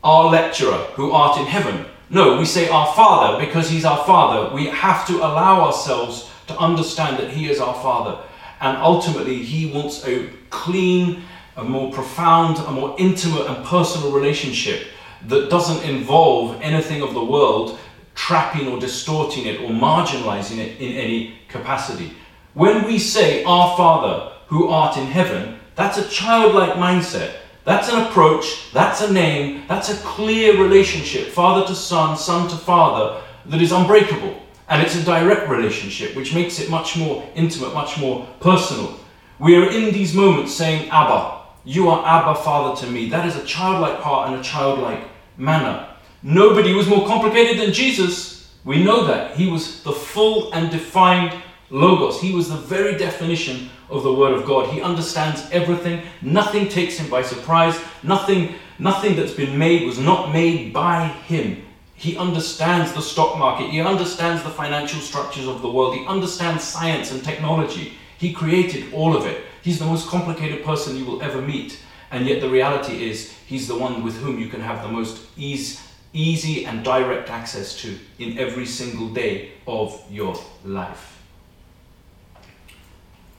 our 0.03 0.29
lecturer 0.29 0.79
who 0.97 1.13
art 1.13 1.39
in 1.39 1.47
heaven. 1.47 1.87
No, 2.11 2.37
we 2.37 2.47
say 2.47 2.69
our 2.69 2.93
Father 2.95 3.39
because 3.39 3.71
He's 3.71 3.85
our 3.85 4.05
Father. 4.05 4.53
We 4.53 4.67
have 4.67 5.07
to 5.07 5.19
allow 5.19 5.67
ourselves 5.67 6.29
to 6.47 6.59
understand 6.59 7.19
that 7.19 7.31
He 7.31 7.51
is 7.51 7.61
our 7.61 7.75
Father. 7.75 8.23
And 8.61 8.77
ultimately, 8.79 9.43
He 9.43 9.73
wants 9.73 10.07
a 10.07 10.29
clean, 10.51 11.23
a 11.57 11.65
more 11.65 11.93
profound, 11.93 12.59
a 12.59 12.71
more 12.71 12.95
intimate 12.99 13.47
and 13.47 13.65
personal 13.65 14.13
relationship 14.13 14.87
that 15.29 15.51
doesn't 15.51 15.89
involve 15.89 16.61
anything 16.63 17.03
of 17.03 17.15
the 17.15 17.25
world 17.25 17.79
trapping 18.15 18.69
or 18.69 18.79
distorting 18.79 19.47
it 19.47 19.61
or 19.61 19.71
marginalizing 19.71 20.59
it 20.59 20.81
in 20.81 20.93
any 20.93 21.35
capacity. 21.49 22.13
When 22.55 22.85
we 22.85 22.99
say, 22.99 23.45
Our 23.45 23.77
Father 23.77 24.33
who 24.49 24.69
art 24.69 24.99
in 24.99 25.07
heaven, 25.07 25.59
that's 25.75 25.97
a 25.97 26.09
childlike 26.09 26.75
mindset. 26.75 27.37
That's 27.65 27.89
an 27.89 28.03
approach, 28.03 28.73
that's 28.73 29.03
a 29.03 29.13
name, 29.13 29.65
that's 29.69 29.89
a 29.89 29.97
clear 30.05 30.61
relationship, 30.61 31.29
father 31.29 31.65
to 31.69 31.75
son, 31.77 32.17
son 32.17 32.49
to 32.51 32.57
father, 32.57 33.23
that 33.47 33.63
is 33.63 33.71
unbreakable. 33.71 34.42
And 34.73 34.81
it's 34.81 34.97
a 34.97 35.05
direct 35.05 35.51
relationship, 35.51 36.17
which 36.17 36.35
makes 36.35 36.59
it 36.59 36.71
much 36.71 36.97
more 36.97 37.23
intimate, 37.35 37.75
much 37.75 37.99
more 37.99 38.27
personal. 38.41 38.99
We 39.39 39.55
are 39.57 39.71
in 39.71 39.93
these 39.93 40.15
moments 40.15 40.55
saying, 40.55 40.89
Abba, 40.89 41.43
you 41.67 41.91
are 41.91 42.03
Abba, 42.07 42.41
Father 42.41 42.81
to 42.81 42.91
me. 42.91 43.11
That 43.11 43.29
is 43.29 43.37
a 43.37 43.45
childlike 43.45 43.99
heart 43.99 44.31
and 44.31 44.41
a 44.41 44.43
childlike 44.43 45.05
manner. 45.37 45.89
Nobody 46.23 46.73
was 46.73 46.89
more 46.89 47.07
complicated 47.07 47.61
than 47.61 47.75
Jesus. 47.75 48.51
We 48.65 48.83
know 48.83 49.05
that. 49.05 49.37
He 49.37 49.51
was 49.51 49.83
the 49.83 49.93
full 49.93 50.51
and 50.55 50.71
defined 50.71 51.39
Logos. 51.69 52.23
He 52.23 52.33
was 52.33 52.49
the 52.49 52.57
very 52.57 52.97
definition 52.97 53.69
of 53.91 54.03
the 54.03 54.15
Word 54.15 54.33
of 54.33 54.47
God. 54.47 54.71
He 54.71 54.81
understands 54.81 55.47
everything. 55.53 56.01
Nothing 56.23 56.67
takes 56.67 56.97
him 56.97 57.11
by 57.11 57.21
surprise. 57.21 57.79
Nothing, 58.03 58.55
nothing 58.79 59.17
that's 59.17 59.35
been 59.35 59.59
made 59.59 59.85
was 59.85 59.99
not 59.99 60.33
made 60.33 60.73
by 60.73 61.09
him. 61.27 61.63
He 62.03 62.17
understands 62.17 62.93
the 62.93 63.01
stock 63.01 63.39
market. 63.39 63.71
He 63.71 63.81
understands 63.81 64.43
the 64.43 64.51
financial 64.51 65.01
structures 65.01 65.47
of 65.47 65.63
the 65.63 65.71
world. 65.71 65.95
He 65.95 66.05
understands 66.05 66.65
science 66.65 67.13
and 67.13 67.23
technology. 67.23 67.93
He 68.19 68.33
created 68.33 68.93
all 68.93 69.17
of 69.17 69.25
it. 69.25 69.45
He's 69.63 69.79
the 69.79 69.87
most 69.87 70.09
complicated 70.09 70.65
person 70.65 70.97
you 70.97 71.05
will 71.05 71.23
ever 71.23 71.41
meet. 71.41 71.79
And 72.11 72.27
yet 72.27 72.41
the 72.41 72.51
reality 72.51 73.09
is, 73.09 73.33
he's 73.47 73.69
the 73.69 73.79
one 73.79 74.03
with 74.03 74.17
whom 74.17 74.41
you 74.41 74.49
can 74.49 74.61
have 74.61 74.83
the 74.83 74.89
most 74.89 75.29
ease, 75.37 75.81
easy 76.13 76.67
and 76.67 76.85
direct 76.85 77.31
access 77.31 77.81
to 77.83 77.97
in 78.19 78.37
every 78.37 78.67
single 78.67 79.11
day 79.11 79.53
of 79.69 80.05
your 80.11 80.35
life. 80.65 81.23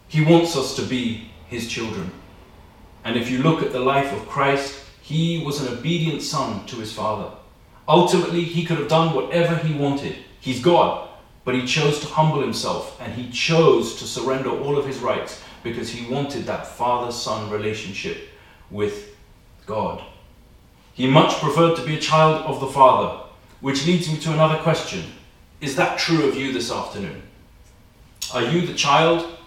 He 0.07 0.23
wants 0.23 0.55
us 0.55 0.73
to 0.77 0.83
be 0.83 1.29
his 1.49 1.67
children. 1.67 2.11
And 3.03 3.17
if 3.17 3.29
you 3.29 3.43
look 3.43 3.61
at 3.61 3.73
the 3.73 3.81
life 3.81 4.13
of 4.13 4.29
Christ, 4.29 4.85
he 5.01 5.43
was 5.43 5.59
an 5.59 5.77
obedient 5.77 6.21
son 6.21 6.65
to 6.67 6.77
his 6.77 6.93
father. 6.93 7.29
Ultimately, 7.87 8.43
he 8.43 8.65
could 8.65 8.77
have 8.77 8.87
done 8.87 9.15
whatever 9.15 9.55
he 9.55 9.73
wanted. 9.73 10.15
He's 10.39 10.61
God. 10.61 11.09
But 11.45 11.55
he 11.55 11.65
chose 11.65 11.99
to 11.99 12.07
humble 12.07 12.41
himself 12.41 12.97
and 13.01 13.13
he 13.13 13.29
chose 13.29 13.95
to 13.99 14.05
surrender 14.05 14.49
all 14.49 14.77
of 14.77 14.85
his 14.85 14.99
rights 14.99 15.41
because 15.61 15.89
he 15.89 16.11
wanted 16.11 16.45
that 16.45 16.67
father 16.67 17.11
son 17.11 17.49
relationship 17.49 18.29
with 18.71 19.15
God. 19.65 20.01
He 20.93 21.07
much 21.07 21.33
preferred 21.41 21.75
to 21.77 21.85
be 21.85 21.97
a 21.97 22.01
child 22.01 22.45
of 22.45 22.59
the 22.59 22.67
Father, 22.67 23.23
which 23.61 23.87
leads 23.87 24.09
me 24.09 24.19
to 24.19 24.33
another 24.33 24.61
question. 24.61 25.03
Is 25.59 25.75
that 25.75 25.97
true 25.97 26.27
of 26.27 26.35
you 26.35 26.53
this 26.53 26.71
afternoon? 26.71 27.23
Are 28.33 28.43
you 28.43 28.67
the 28.67 28.73
child 28.73 29.37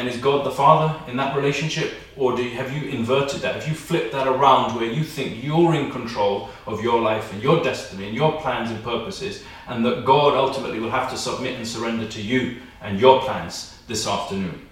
and 0.00 0.08
is 0.08 0.16
God 0.16 0.46
the 0.46 0.50
Father 0.50 0.98
in 1.10 1.16
that 1.18 1.36
relationship? 1.36 1.92
Or 2.16 2.34
do 2.34 2.42
you, 2.42 2.56
have 2.56 2.72
you 2.72 2.88
inverted 2.88 3.42
that? 3.42 3.54
Have 3.54 3.68
you 3.68 3.74
flipped 3.74 4.12
that 4.12 4.26
around 4.26 4.74
where 4.74 4.90
you 4.90 5.04
think 5.04 5.44
you're 5.44 5.74
in 5.74 5.90
control 5.90 6.48
of 6.66 6.82
your 6.82 7.02
life 7.02 7.30
and 7.34 7.42
your 7.42 7.62
destiny 7.62 8.06
and 8.06 8.16
your 8.16 8.40
plans 8.40 8.70
and 8.70 8.82
purposes, 8.82 9.44
and 9.68 9.84
that 9.84 10.06
God 10.06 10.34
ultimately 10.34 10.80
will 10.80 10.90
have 10.90 11.10
to 11.10 11.18
submit 11.18 11.56
and 11.56 11.68
surrender 11.68 12.08
to 12.08 12.22
you 12.22 12.56
and 12.80 12.98
your 12.98 13.20
plans 13.20 13.78
this 13.88 14.06
afternoon? 14.06 14.66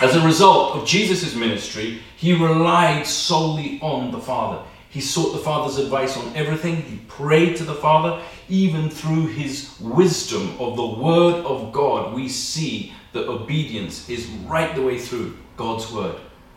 As 0.00 0.16
a 0.16 0.26
result 0.26 0.74
of 0.76 0.88
Jesus' 0.88 1.36
ministry, 1.36 2.00
he 2.16 2.32
relied 2.32 3.06
solely 3.06 3.78
on 3.80 4.10
the 4.10 4.18
Father. 4.18 4.60
He 4.90 5.00
sought 5.00 5.34
the 5.34 5.44
Father's 5.44 5.78
advice 5.78 6.16
on 6.16 6.34
everything. 6.34 6.82
He 6.82 6.96
prayed 7.06 7.56
to 7.58 7.64
the 7.64 7.76
Father. 7.76 8.20
Even 8.48 8.90
through 8.90 9.28
his 9.28 9.78
wisdom 9.78 10.56
of 10.58 10.74
the 10.74 10.86
Word 11.00 11.44
of 11.44 11.70
God, 11.70 12.12
we 12.12 12.28
see 12.28 12.92
that 13.12 13.28
obedience 13.28 14.08
is 14.08 14.26
right 14.46 14.74
the 14.74 14.82
way 14.82 14.98
through 14.98 15.36
God's 15.56 15.90
word. 15.90 16.16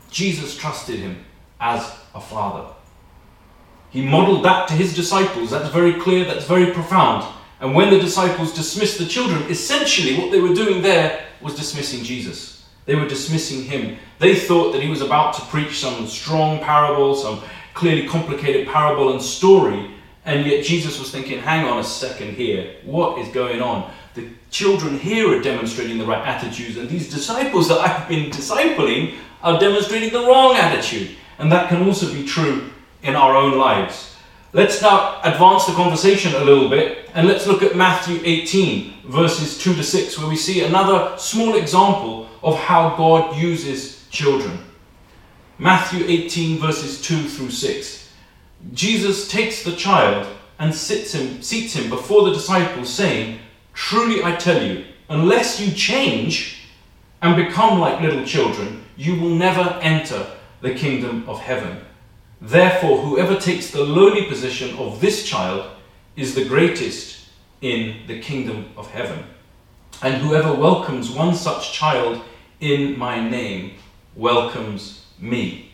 Jesus 0.09 0.55
trusted 0.57 0.99
him 0.99 1.23
as 1.59 1.81
a 2.13 2.21
father. 2.21 2.67
He 3.89 4.05
modeled 4.05 4.45
that 4.45 4.67
to 4.69 4.73
his 4.73 4.95
disciples. 4.95 5.51
That's 5.51 5.69
very 5.69 5.93
clear, 5.99 6.25
that's 6.25 6.45
very 6.45 6.71
profound. 6.73 7.25
And 7.59 7.75
when 7.75 7.89
the 7.89 7.99
disciples 7.99 8.53
dismissed 8.53 8.97
the 8.97 9.05
children, 9.05 9.43
essentially 9.49 10.17
what 10.17 10.31
they 10.31 10.39
were 10.39 10.53
doing 10.53 10.81
there 10.81 11.25
was 11.41 11.55
dismissing 11.55 12.03
Jesus. 12.03 12.65
They 12.85 12.95
were 12.95 13.07
dismissing 13.07 13.63
him. 13.63 13.97
They 14.19 14.35
thought 14.35 14.71
that 14.71 14.81
he 14.81 14.89
was 14.89 15.01
about 15.01 15.35
to 15.35 15.41
preach 15.43 15.79
some 15.79 16.07
strong 16.07 16.59
parable, 16.59 17.15
some 17.15 17.41
clearly 17.73 18.07
complicated 18.07 18.67
parable 18.67 19.13
and 19.13 19.21
story, 19.21 19.91
and 20.25 20.45
yet 20.45 20.63
Jesus 20.63 20.99
was 20.99 21.11
thinking, 21.11 21.39
hang 21.39 21.65
on 21.65 21.79
a 21.79 21.83
second 21.83 22.35
here, 22.35 22.75
what 22.83 23.19
is 23.19 23.27
going 23.29 23.61
on? 23.61 23.91
The 24.13 24.29
children 24.49 24.99
here 24.99 25.37
are 25.37 25.41
demonstrating 25.41 25.97
the 25.97 26.05
right 26.05 26.27
attitudes, 26.27 26.77
and 26.77 26.89
these 26.89 27.09
disciples 27.09 27.69
that 27.69 27.79
I've 27.79 28.09
been 28.09 28.29
discipling 28.29 29.15
are 29.41 29.59
demonstrating 29.59 30.11
the 30.11 30.25
wrong 30.27 30.55
attitude. 30.55 31.15
And 31.39 31.51
that 31.51 31.69
can 31.69 31.85
also 31.87 32.13
be 32.13 32.25
true 32.25 32.69
in 33.03 33.15
our 33.15 33.35
own 33.35 33.57
lives. 33.57 34.15
Let's 34.53 34.81
now 34.81 35.21
advance 35.23 35.65
the 35.65 35.73
conversation 35.73 36.35
a 36.35 36.43
little 36.43 36.69
bit 36.69 37.09
and 37.13 37.27
let's 37.27 37.47
look 37.47 37.63
at 37.63 37.75
Matthew 37.75 38.19
18, 38.23 39.03
verses 39.05 39.57
2 39.57 39.75
to 39.75 39.83
6, 39.83 40.19
where 40.19 40.27
we 40.27 40.35
see 40.35 40.63
another 40.63 41.17
small 41.17 41.55
example 41.55 42.27
of 42.43 42.57
how 42.57 42.95
God 42.97 43.37
uses 43.37 44.07
children. 44.09 44.59
Matthew 45.57 46.05
18, 46.05 46.59
verses 46.59 47.01
2 47.01 47.29
through 47.29 47.51
6. 47.51 48.13
Jesus 48.73 49.29
takes 49.29 49.63
the 49.63 49.75
child 49.75 50.27
and 50.59 50.73
sits 50.73 51.13
him, 51.13 51.41
seats 51.41 51.73
him 51.73 51.89
before 51.89 52.23
the 52.25 52.33
disciples, 52.33 52.93
saying, 52.93 53.39
Truly 53.73 54.23
I 54.23 54.35
tell 54.35 54.61
you, 54.61 54.85
unless 55.09 55.59
you 55.59 55.73
change 55.73 56.67
and 57.21 57.35
become 57.35 57.79
like 57.79 58.01
little 58.01 58.25
children, 58.25 58.83
you 58.97 59.19
will 59.19 59.29
never 59.29 59.79
enter 59.81 60.25
the 60.61 60.73
kingdom 60.73 61.27
of 61.27 61.39
heaven. 61.39 61.81
Therefore, 62.41 62.97
whoever 63.01 63.39
takes 63.39 63.71
the 63.71 63.83
lowly 63.83 64.25
position 64.25 64.75
of 64.77 64.99
this 64.99 65.27
child 65.27 65.69
is 66.15 66.33
the 66.33 66.45
greatest 66.45 67.27
in 67.61 68.07
the 68.07 68.19
kingdom 68.19 68.69
of 68.75 68.89
heaven. 68.89 69.23
And 70.01 70.15
whoever 70.15 70.53
welcomes 70.53 71.11
one 71.11 71.35
such 71.35 71.73
child 71.73 72.21
in 72.59 72.97
my 72.97 73.27
name 73.27 73.75
welcomes 74.15 75.05
me. 75.19 75.71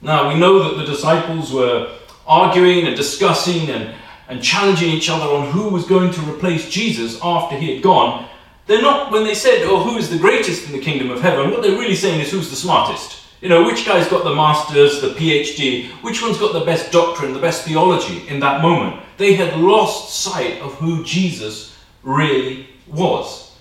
Now, 0.00 0.28
we 0.28 0.38
know 0.38 0.62
that 0.64 0.76
the 0.76 0.84
disciples 0.84 1.52
were 1.52 1.96
arguing 2.26 2.86
and 2.86 2.96
discussing 2.96 3.70
and, 3.70 3.94
and 4.28 4.42
challenging 4.42 4.90
each 4.90 5.08
other 5.08 5.24
on 5.24 5.50
who 5.50 5.68
was 5.68 5.86
going 5.86 6.12
to 6.12 6.20
replace 6.22 6.68
Jesus 6.68 7.18
after 7.22 7.56
he 7.56 7.74
had 7.74 7.82
gone. 7.82 8.28
They're 8.66 8.82
not, 8.82 9.12
when 9.12 9.24
they 9.24 9.34
said, 9.34 9.62
oh, 9.62 9.82
who 9.82 9.96
is 9.96 10.10
the 10.10 10.18
greatest 10.18 10.66
in 10.66 10.72
the 10.72 10.80
kingdom 10.80 11.10
of 11.10 11.20
heaven, 11.20 11.50
what 11.50 11.62
they're 11.62 11.78
really 11.78 11.94
saying 11.94 12.20
is 12.20 12.30
who's 12.30 12.50
the 12.50 12.56
smartest. 12.56 13.22
You 13.40 13.48
know, 13.48 13.64
which 13.64 13.86
guy's 13.86 14.08
got 14.08 14.24
the 14.24 14.34
master's, 14.34 15.00
the 15.00 15.10
PhD, 15.10 15.88
which 16.02 16.22
one's 16.22 16.38
got 16.38 16.52
the 16.52 16.64
best 16.64 16.90
doctrine, 16.90 17.32
the 17.32 17.38
best 17.38 17.64
theology 17.64 18.26
in 18.28 18.40
that 18.40 18.62
moment? 18.62 19.00
They 19.18 19.34
had 19.34 19.58
lost 19.60 20.20
sight 20.22 20.60
of 20.60 20.74
who 20.74 21.04
Jesus 21.04 21.76
really 22.02 22.68
was. 22.86 23.52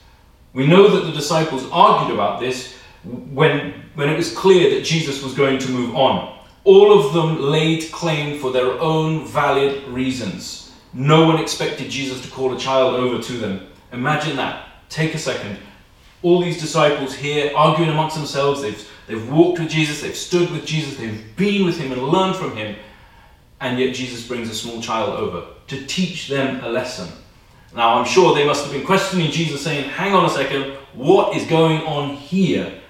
We 0.53 0.65
know 0.65 0.87
that 0.87 1.05
the 1.05 1.11
disciples 1.11 1.67
argued 1.71 2.15
about 2.15 2.39
this 2.39 2.75
when, 3.03 3.73
when 3.95 4.09
it 4.09 4.17
was 4.17 4.33
clear 4.33 4.73
that 4.75 4.85
Jesus 4.85 5.21
was 5.21 5.33
going 5.33 5.59
to 5.59 5.69
move 5.69 5.95
on. 5.95 6.34
All 6.65 6.99
of 6.99 7.13
them 7.13 7.41
laid 7.41 7.91
claim 7.91 8.39
for 8.39 8.51
their 8.51 8.79
own 8.81 9.25
valid 9.25 9.87
reasons. 9.87 10.73
No 10.93 11.25
one 11.25 11.39
expected 11.39 11.89
Jesus 11.89 12.21
to 12.21 12.29
call 12.29 12.53
a 12.53 12.59
child 12.59 12.95
over 12.95 13.21
to 13.23 13.33
them. 13.33 13.67
Imagine 13.93 14.35
that. 14.35 14.67
Take 14.89 15.15
a 15.15 15.19
second. 15.19 15.57
All 16.21 16.41
these 16.41 16.59
disciples 16.59 17.15
here 17.15 17.51
arguing 17.55 17.91
amongst 17.91 18.17
themselves, 18.17 18.61
they've 18.61 18.89
They've 19.07 19.31
walked 19.31 19.59
with 19.59 19.69
Jesus, 19.69 20.01
they've 20.01 20.15
stood 20.15 20.49
with 20.51 20.65
Jesus, 20.65 20.97
they've 20.97 21.35
been 21.35 21.65
with 21.65 21.77
him 21.77 21.91
and 21.91 22.01
learned 22.01 22.35
from 22.35 22.55
him, 22.55 22.75
and 23.61 23.79
yet 23.79 23.93
Jesus 23.93 24.27
brings 24.27 24.49
a 24.49 24.55
small 24.55 24.81
child 24.81 25.19
over 25.19 25.45
to 25.67 25.85
teach 25.85 26.27
them 26.27 26.63
a 26.63 26.69
lesson. 26.69 27.07
Now, 27.75 27.97
I'm 27.97 28.05
sure 28.05 28.33
they 28.33 28.45
must 28.45 28.63
have 28.63 28.73
been 28.73 28.85
questioning 28.85 29.31
Jesus, 29.31 29.63
saying, 29.63 29.89
Hang 29.89 30.13
on 30.13 30.25
a 30.25 30.29
second, 30.29 30.73
what 30.93 31.35
is 31.35 31.45
going 31.47 31.81
on 31.81 32.15
here? 32.15 32.81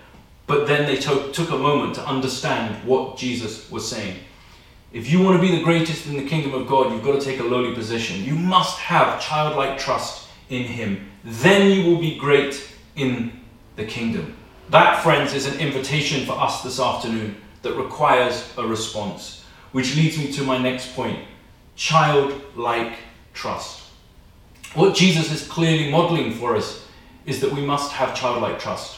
But 0.47 0.67
then 0.67 0.85
they 0.85 0.97
to- 0.97 1.31
took 1.31 1.49
a 1.49 1.57
moment 1.57 1.95
to 1.95 2.07
understand 2.07 2.75
what 2.87 3.17
Jesus 3.17 3.69
was 3.71 3.87
saying. 3.87 4.19
If 4.93 5.11
you 5.11 5.21
want 5.21 5.41
to 5.41 5.41
be 5.41 5.55
the 5.55 5.63
greatest 5.63 6.05
in 6.07 6.15
the 6.15 6.27
kingdom 6.27 6.53
of 6.53 6.67
God, 6.67 6.91
you've 6.91 7.03
got 7.03 7.19
to 7.19 7.25
take 7.25 7.39
a 7.39 7.43
lowly 7.43 7.73
position. 7.73 8.23
You 8.23 8.35
must 8.35 8.77
have 8.79 9.21
childlike 9.21 9.77
trust 9.77 10.29
in 10.49 10.63
Him. 10.63 11.09
Then 11.23 11.71
you 11.71 11.89
will 11.89 11.99
be 11.99 12.17
great 12.17 12.69
in 12.95 13.41
the 13.75 13.85
kingdom. 13.85 14.37
That, 14.69 15.03
friends, 15.03 15.33
is 15.33 15.47
an 15.47 15.59
invitation 15.59 16.25
for 16.25 16.33
us 16.33 16.63
this 16.63 16.79
afternoon 16.79 17.35
that 17.61 17.73
requires 17.73 18.53
a 18.57 18.65
response. 18.65 19.43
Which 19.71 19.95
leads 19.95 20.17
me 20.17 20.31
to 20.33 20.43
my 20.43 20.57
next 20.57 20.95
point 20.95 21.19
childlike 21.75 22.93
trust. 23.33 23.81
What 24.75 24.95
Jesus 24.95 25.31
is 25.31 25.47
clearly 25.47 25.91
modeling 25.91 26.33
for 26.33 26.55
us 26.55 26.85
is 27.25 27.41
that 27.41 27.51
we 27.51 27.61
must 27.61 27.91
have 27.91 28.15
childlike 28.15 28.59
trust. 28.59 28.97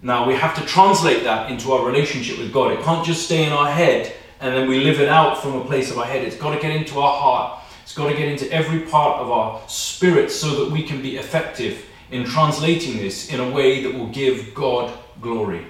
Now, 0.00 0.26
we 0.26 0.34
have 0.34 0.54
to 0.56 0.64
translate 0.64 1.24
that 1.24 1.50
into 1.50 1.72
our 1.72 1.84
relationship 1.84 2.38
with 2.38 2.52
God. 2.52 2.72
It 2.72 2.82
can't 2.84 3.04
just 3.04 3.24
stay 3.24 3.44
in 3.44 3.52
our 3.52 3.70
head 3.70 4.14
and 4.40 4.54
then 4.54 4.68
we 4.68 4.80
live 4.80 5.00
it 5.00 5.08
out 5.08 5.42
from 5.42 5.56
a 5.56 5.64
place 5.64 5.90
of 5.90 5.98
our 5.98 6.04
head. 6.04 6.24
It's 6.24 6.36
got 6.36 6.54
to 6.54 6.60
get 6.60 6.70
into 6.70 7.00
our 7.00 7.20
heart, 7.20 7.60
it's 7.82 7.94
got 7.94 8.08
to 8.08 8.16
get 8.16 8.28
into 8.28 8.50
every 8.52 8.80
part 8.80 9.20
of 9.20 9.30
our 9.30 9.60
spirit 9.68 10.30
so 10.30 10.64
that 10.64 10.72
we 10.72 10.82
can 10.82 11.02
be 11.02 11.16
effective 11.16 11.84
in 12.10 12.24
translating 12.24 12.96
this 12.96 13.32
in 13.32 13.40
a 13.40 13.50
way 13.50 13.82
that 13.82 13.94
will 13.94 14.08
give 14.08 14.54
God 14.54 14.96
glory. 15.20 15.66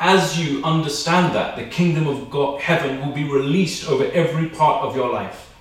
As 0.00 0.40
you 0.40 0.64
understand 0.64 1.34
that, 1.34 1.56
the 1.56 1.66
kingdom 1.66 2.08
of 2.08 2.30
God, 2.30 2.60
heaven 2.60 3.06
will 3.06 3.14
be 3.14 3.24
released 3.24 3.88
over 3.88 4.04
every 4.12 4.48
part 4.48 4.84
of 4.84 4.96
your 4.96 5.12
life. 5.12 5.54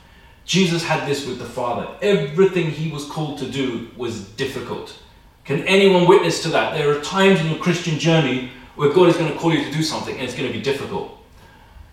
Jesus 0.46 0.84
had 0.84 1.08
this 1.08 1.28
with 1.28 1.38
the 1.38 1.46
Father. 1.46 1.88
Everything 2.02 2.72
he 2.72 2.92
was 2.92 3.06
called 3.06 3.38
to 3.40 3.50
do 3.50 3.90
was 3.96 4.24
difficult. 4.30 4.98
Can 5.44 5.64
anyone 5.64 6.08
witness 6.08 6.44
to 6.44 6.50
that? 6.50 6.78
There 6.78 6.92
are 6.92 7.02
times 7.02 7.40
in 7.40 7.48
your 7.48 7.58
Christian 7.58 7.98
journey 7.98 8.52
where 8.76 8.94
God 8.94 9.10
is 9.10 9.18
going 9.18 9.32
to 9.32 9.38
call 9.38 9.54
you 9.54 9.64
to 9.64 9.72
do 9.72 9.82
something 9.82 10.14
and 10.16 10.24
it's 10.24 10.36
going 10.36 10.48
to 10.52 10.58
be 10.58 10.64
difficult. 10.64 11.18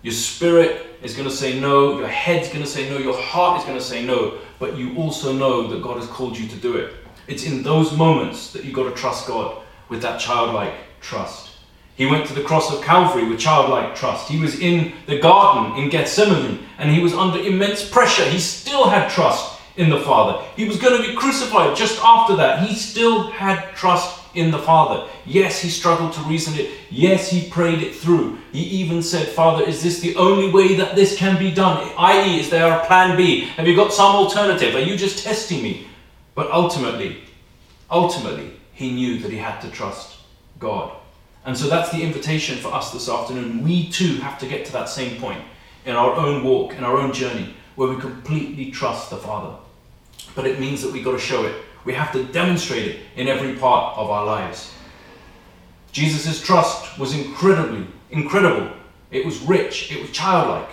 Your 0.03 0.13
spirit 0.13 0.87
is 1.03 1.15
going 1.15 1.29
to 1.29 1.35
say 1.35 1.59
no, 1.59 1.99
your 1.99 2.09
head's 2.09 2.49
going 2.49 2.63
to 2.63 2.71
say 2.71 2.89
no, 2.89 2.99
your 2.99 3.21
heart 3.21 3.61
is 3.61 3.67
going 3.67 3.79
to 3.79 3.85
say 3.85 4.05
no, 4.05 4.39
but 4.59 4.77
you 4.77 4.95
also 4.97 5.33
know 5.33 5.67
that 5.69 5.83
God 5.83 5.97
has 5.97 6.07
called 6.07 6.37
you 6.39 6.47
to 6.49 6.57
do 6.57 6.77
it. 6.77 6.95
It's 7.27 7.45
in 7.45 7.63
those 7.63 7.97
moments 7.97 8.53
that 8.53 8.65
you've 8.65 8.75
got 8.75 8.85
to 8.85 8.95
trust 8.95 9.27
God 9.27 9.63
with 9.89 10.03
that 10.03 10.21
childlike 10.21 10.75
trust. 11.01 11.51
He 11.97 12.07
went 12.07 12.27
to 12.29 12.35
the 12.35 12.45
cross 12.45 12.73
of 12.73 12.83
Calvary 12.85 13.29
with 13.29 13.41
childlike 13.41 13.97
trust. 13.97 14.29
He 14.29 14.39
was 14.39 14.61
in 14.61 14.93
the 15.07 15.19
garden 15.19 15.77
in 15.83 15.91
Gethsemane 15.91 16.61
and 16.79 16.91
he 16.91 17.03
was 17.03 17.13
under 17.13 17.41
immense 17.41 17.89
pressure. 17.89 18.25
He 18.25 18.39
still 18.39 18.89
had 18.89 19.11
trust 19.11 19.58
in 19.79 19.89
the 19.89 20.01
Father. 20.01 20.45
He 20.57 20.67
was 20.67 20.77
going 20.77 21.01
to 21.01 21.09
be 21.09 21.15
crucified 21.15 21.77
just 21.77 22.03
after 22.03 22.37
that. 22.37 22.67
He 22.67 22.75
still 22.75 23.31
had 23.31 23.75
trust 23.75 24.19
in 24.35 24.51
the 24.51 24.59
Father. 24.59 25.09
Yes, 25.25 25.61
he 25.61 25.69
struggled 25.69 26.13
to 26.15 26.21
reason 26.23 26.59
it. 26.59 26.71
Yes, 26.91 27.31
he 27.31 27.49
prayed 27.49 27.83
it 27.83 27.95
through. 27.95 28.39
He 28.53 28.61
even 28.61 29.03
said, 29.03 29.29
Father, 29.29 29.65
is 29.65 29.83
this 29.83 30.01
the 30.01 30.17
only 30.17 30.51
way 30.51 30.75
that 30.75 30.95
this 30.95 31.17
can 31.17 31.39
be 31.39 31.53
done? 31.53 31.93
I.e., 31.97 32.41
is 32.41 32.51
there 32.51 32.73
a 32.73 32.85
plan 32.87 33.17
B? 33.17 33.43
Have 33.57 33.67
you 33.67 33.77
got 33.77 33.93
some 33.93 34.15
alternative? 34.15 34.75
Are 34.75 34.81
you 34.81 34.97
just 34.97 35.25
testing 35.25 35.63
me? 35.63 35.87
But 36.35 36.51
ultimately, 36.51 37.19
ultimately, 37.91 38.53
he 38.73 38.93
knew 38.93 39.19
that 39.21 39.31
he 39.31 39.39
had 39.39 39.61
to 39.61 39.71
trust 39.71 40.19
God. 40.59 40.97
And 41.45 41.57
so 41.57 41.69
that's 41.69 41.91
the 41.91 42.03
invitation 42.03 42.59
for 42.59 42.75
us 42.75 42.93
this 42.93 43.09
afternoon. 43.09 43.65
We 43.65 43.89
too 43.91 44.17
have 44.17 44.39
to 44.41 44.47
get 44.47 44.67
to 44.67 44.73
that 44.73 44.89
same 44.89 45.21
point 45.21 45.43
in 45.87 45.97
our 45.97 46.13
own 46.15 46.45
walk, 46.45 46.75
in 46.75 46.85
our 46.85 46.97
own 46.97 47.13
journey, 47.13 47.55
where 47.75 47.89
we 47.89 48.01
completely 48.01 48.71
trust 48.71 49.11
the 49.11 49.17
Father. 49.17 49.57
But 50.39 50.47
it 50.47 50.61
means 50.61 50.83
that 50.83 50.93
we've 50.93 51.05
got 51.05 51.15
to 51.15 51.19
show 51.19 51.47
it. 51.47 51.55
We 51.85 51.93
have 51.95 52.13
to 52.13 52.23
demonstrate 52.23 52.87
it 52.87 53.01
in 53.17 53.27
every 53.27 53.57
part 53.57 53.99
of 53.99 54.09
our 54.09 54.25
lives. 54.25 54.73
Jesus' 55.91 56.41
trust 56.41 56.97
was 56.97 57.13
incredibly, 57.13 57.85
incredible. 58.13 58.71
It 59.11 59.27
was 59.27 59.41
rich, 59.41 59.91
it 59.91 60.01
was 60.01 60.13
childlike. 60.13 60.69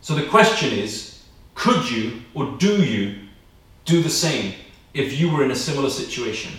So 0.00 0.14
the 0.14 0.24
question 0.28 0.72
is 0.72 1.24
could 1.54 1.90
you 1.90 2.22
or 2.32 2.56
do 2.56 2.82
you 2.82 3.18
do 3.84 4.02
the 4.02 4.08
same 4.08 4.54
if 4.94 5.20
you 5.20 5.30
were 5.30 5.44
in 5.44 5.50
a 5.50 5.56
similar 5.56 5.90
situation? 5.90 6.52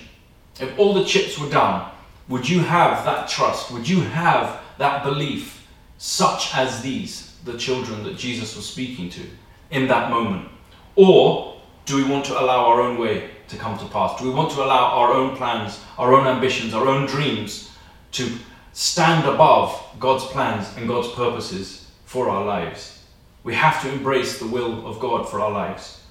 If 0.59 0.77
all 0.77 0.93
the 0.93 1.05
chips 1.05 1.39
were 1.39 1.49
down, 1.49 1.91
would 2.29 2.47
you 2.47 2.59
have 2.59 3.03
that 3.05 3.27
trust? 3.29 3.71
Would 3.71 3.89
you 3.89 4.01
have 4.01 4.61
that 4.77 5.03
belief, 5.03 5.67
such 5.97 6.53
as 6.53 6.83
these, 6.83 7.35
the 7.45 7.57
children 7.57 8.03
that 8.03 8.15
Jesus 8.15 8.55
was 8.55 8.69
speaking 8.69 9.09
to 9.09 9.23
in 9.71 9.87
that 9.87 10.11
moment? 10.11 10.49
Or 10.95 11.52
do 11.85 11.97
we 11.97 12.03
want 12.03 12.25
to 12.25 12.39
allow 12.39 12.65
our 12.65 12.81
own 12.81 12.97
way 12.97 13.29
to 13.49 13.57
come 13.57 13.77
to 13.77 13.85
pass? 13.85 14.19
Do 14.19 14.27
we 14.27 14.33
want 14.33 14.51
to 14.51 14.63
allow 14.63 14.85
our 14.85 15.13
own 15.13 15.35
plans, 15.35 15.79
our 15.97 16.13
own 16.13 16.27
ambitions, 16.27 16.73
our 16.73 16.87
own 16.87 17.07
dreams 17.07 17.71
to 18.13 18.37
stand 18.71 19.27
above 19.27 19.79
God's 19.99 20.25
plans 20.25 20.75
and 20.77 20.87
God's 20.87 21.11
purposes 21.13 21.87
for 22.05 22.29
our 22.29 22.45
lives? 22.45 23.03
We 23.43 23.53
have 23.55 23.81
to 23.81 23.91
embrace 23.91 24.39
the 24.39 24.47
will 24.47 24.87
of 24.87 24.99
God 24.99 25.29
for 25.29 25.41
our 25.41 25.51
lives. 25.51 26.01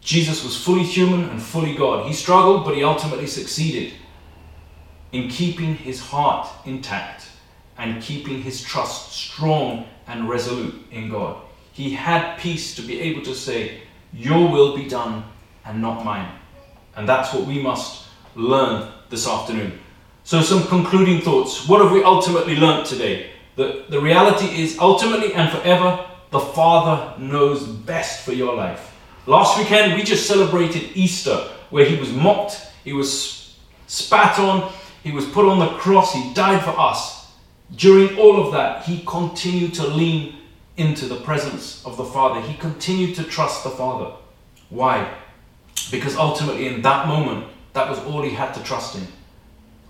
Jesus 0.00 0.42
was 0.42 0.56
fully 0.62 0.82
human 0.82 1.28
and 1.28 1.40
fully 1.40 1.74
God. 1.74 2.06
He 2.06 2.12
struggled, 2.12 2.64
but 2.64 2.74
he 2.74 2.82
ultimately 2.82 3.26
succeeded 3.26 3.94
in 5.12 5.28
keeping 5.28 5.74
his 5.76 6.00
heart 6.00 6.48
intact 6.64 7.28
and 7.76 8.02
keeping 8.02 8.42
his 8.42 8.62
trust 8.62 9.12
strong 9.12 9.86
and 10.06 10.28
resolute 10.28 10.74
in 10.90 11.08
God. 11.08 11.40
He 11.72 11.92
had 11.92 12.38
peace 12.38 12.74
to 12.74 12.82
be 12.82 13.00
able 13.00 13.22
to 13.22 13.34
say, 13.34 13.82
Your 14.12 14.50
will 14.50 14.76
be 14.76 14.88
done 14.88 15.24
and 15.64 15.80
not 15.82 16.04
mine. 16.04 16.30
And 16.96 17.08
that's 17.08 17.32
what 17.32 17.46
we 17.46 17.60
must 17.60 18.06
learn 18.34 18.90
this 19.10 19.28
afternoon. 19.28 19.78
So, 20.24 20.42
some 20.42 20.66
concluding 20.66 21.20
thoughts. 21.20 21.68
What 21.68 21.80
have 21.80 21.92
we 21.92 22.02
ultimately 22.02 22.56
learnt 22.56 22.86
today? 22.86 23.30
That 23.56 23.90
the 23.90 24.00
reality 24.00 24.46
is, 24.62 24.78
ultimately 24.78 25.32
and 25.34 25.50
forever, 25.50 26.04
the 26.30 26.40
Father 26.40 27.18
knows 27.18 27.66
best 27.66 28.24
for 28.24 28.32
your 28.32 28.54
life. 28.54 28.94
Last 29.26 29.58
weekend, 29.58 29.94
we 29.94 30.02
just 30.02 30.26
celebrated 30.26 30.90
Easter, 30.94 31.36
where 31.70 31.84
He 31.84 31.96
was 31.96 32.12
mocked, 32.12 32.60
He 32.84 32.92
was 32.92 33.56
spat 33.86 34.38
on, 34.38 34.70
He 35.02 35.12
was 35.12 35.24
put 35.26 35.46
on 35.46 35.58
the 35.58 35.68
cross, 35.78 36.12
He 36.12 36.32
died 36.34 36.62
for 36.62 36.78
us. 36.78 37.32
During 37.74 38.18
all 38.18 38.44
of 38.44 38.52
that, 38.52 38.84
He 38.84 39.02
continued 39.06 39.74
to 39.74 39.86
lean 39.86 40.37
into 40.78 41.06
the 41.06 41.16
presence 41.16 41.84
of 41.84 41.96
the 41.96 42.04
Father. 42.04 42.40
He 42.40 42.54
continued 42.54 43.16
to 43.16 43.24
trust 43.24 43.64
the 43.64 43.70
Father. 43.70 44.14
Why? 44.70 45.12
Because 45.90 46.16
ultimately, 46.16 46.66
in 46.66 46.82
that 46.82 47.06
moment, 47.06 47.46
that 47.74 47.90
was 47.90 47.98
all 48.00 48.22
he 48.22 48.30
had 48.30 48.52
to 48.54 48.62
trust 48.62 48.96
in. 48.96 49.06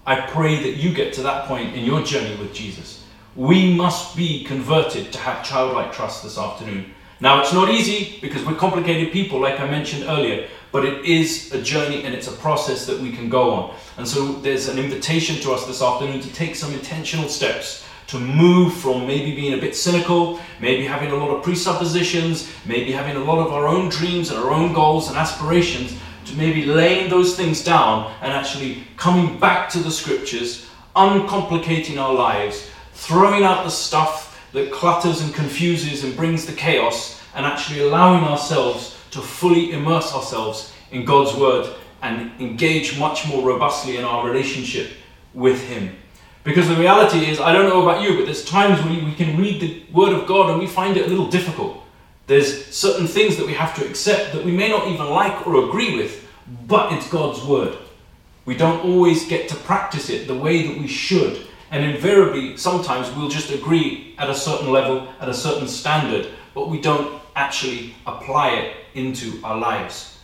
I 0.06 0.20
pray 0.22 0.62
that 0.62 0.78
you 0.78 0.92
get 0.92 1.12
to 1.14 1.22
that 1.22 1.46
point 1.46 1.76
in 1.76 1.84
your 1.84 2.02
journey 2.02 2.34
with 2.36 2.54
Jesus. 2.54 3.04
We 3.36 3.74
must 3.74 4.16
be 4.16 4.42
converted 4.44 5.12
to 5.12 5.18
have 5.18 5.44
childlike 5.44 5.92
trust 5.92 6.22
this 6.22 6.38
afternoon. 6.38 6.92
Now, 7.20 7.40
it's 7.40 7.52
not 7.52 7.68
easy 7.68 8.18
because 8.20 8.44
we're 8.44 8.54
complicated 8.54 9.12
people, 9.12 9.40
like 9.40 9.60
I 9.60 9.68
mentioned 9.68 10.04
earlier, 10.04 10.48
but 10.72 10.84
it 10.84 11.04
is 11.04 11.52
a 11.52 11.60
journey 11.60 12.04
and 12.04 12.14
it's 12.14 12.28
a 12.28 12.32
process 12.32 12.86
that 12.86 12.98
we 12.98 13.12
can 13.12 13.28
go 13.28 13.50
on. 13.50 13.76
And 13.96 14.08
so, 14.08 14.32
there's 14.32 14.68
an 14.68 14.78
invitation 14.78 15.36
to 15.42 15.52
us 15.52 15.66
this 15.66 15.82
afternoon 15.82 16.20
to 16.20 16.32
take 16.32 16.56
some 16.56 16.72
intentional 16.72 17.28
steps 17.28 17.84
to 18.08 18.18
move 18.18 18.74
from 18.74 19.06
maybe 19.06 19.34
being 19.36 19.52
a 19.52 19.60
bit 19.60 19.76
cynical, 19.76 20.40
maybe 20.60 20.84
having 20.84 21.10
a 21.10 21.14
lot 21.14 21.30
of 21.30 21.42
presuppositions, 21.42 22.50
maybe 22.64 22.90
having 22.90 23.16
a 23.16 23.24
lot 23.24 23.38
of 23.38 23.52
our 23.52 23.68
own 23.68 23.90
dreams 23.90 24.30
and 24.30 24.38
our 24.38 24.50
own 24.50 24.72
goals 24.72 25.08
and 25.08 25.16
aspirations, 25.16 25.94
to 26.24 26.34
maybe 26.36 26.64
laying 26.64 27.08
those 27.10 27.36
things 27.36 27.62
down 27.62 28.12
and 28.22 28.32
actually 28.32 28.84
coming 28.96 29.38
back 29.38 29.68
to 29.68 29.78
the 29.78 29.90
scriptures, 29.90 30.68
uncomplicating 30.96 31.98
our 31.98 32.14
lives, 32.14 32.70
throwing 32.94 33.44
out 33.44 33.64
the 33.64 33.70
stuff 33.70 34.40
that 34.52 34.72
clutters 34.72 35.20
and 35.20 35.34
confuses 35.34 36.02
and 36.02 36.16
brings 36.16 36.46
the 36.46 36.52
chaos, 36.52 37.20
and 37.34 37.44
actually 37.44 37.80
allowing 37.80 38.24
ourselves 38.24 38.96
to 39.10 39.20
fully 39.20 39.72
immerse 39.72 40.14
ourselves 40.14 40.72
in 40.90 41.04
God's 41.04 41.38
word 41.38 41.74
and 42.02 42.32
engage 42.40 42.98
much 42.98 43.28
more 43.28 43.42
robustly 43.42 43.96
in 43.98 44.04
our 44.04 44.26
relationship 44.26 44.92
with 45.34 45.60
Him. 45.68 45.94
Because 46.44 46.68
the 46.68 46.76
reality 46.76 47.26
is, 47.26 47.40
I 47.40 47.52
don't 47.52 47.68
know 47.68 47.82
about 47.82 48.02
you, 48.02 48.16
but 48.16 48.24
there's 48.24 48.44
times 48.44 48.82
when 48.82 49.04
we 49.04 49.14
can 49.14 49.36
read 49.36 49.60
the 49.60 49.82
Word 49.92 50.12
of 50.12 50.26
God 50.26 50.50
and 50.50 50.58
we 50.58 50.66
find 50.66 50.96
it 50.96 51.06
a 51.06 51.08
little 51.08 51.28
difficult. 51.28 51.82
There's 52.26 52.66
certain 52.66 53.06
things 53.06 53.36
that 53.36 53.46
we 53.46 53.54
have 53.54 53.74
to 53.76 53.86
accept 53.86 54.32
that 54.32 54.44
we 54.44 54.52
may 54.52 54.68
not 54.68 54.86
even 54.88 55.08
like 55.08 55.46
or 55.46 55.68
agree 55.68 55.96
with, 55.96 56.26
but 56.66 56.92
it's 56.92 57.08
God's 57.08 57.42
Word. 57.42 57.76
We 58.44 58.56
don't 58.56 58.84
always 58.84 59.28
get 59.28 59.48
to 59.50 59.56
practice 59.56 60.08
it 60.08 60.26
the 60.26 60.34
way 60.34 60.66
that 60.66 60.78
we 60.78 60.86
should. 60.86 61.46
And 61.70 61.84
invariably, 61.84 62.56
sometimes 62.56 63.14
we'll 63.14 63.28
just 63.28 63.50
agree 63.50 64.14
at 64.16 64.30
a 64.30 64.34
certain 64.34 64.72
level, 64.72 65.08
at 65.20 65.28
a 65.28 65.34
certain 65.34 65.68
standard, 65.68 66.28
but 66.54 66.70
we 66.70 66.80
don't 66.80 67.20
actually 67.36 67.94
apply 68.06 68.50
it 68.50 68.76
into 68.94 69.38
our 69.44 69.58
lives. 69.58 70.18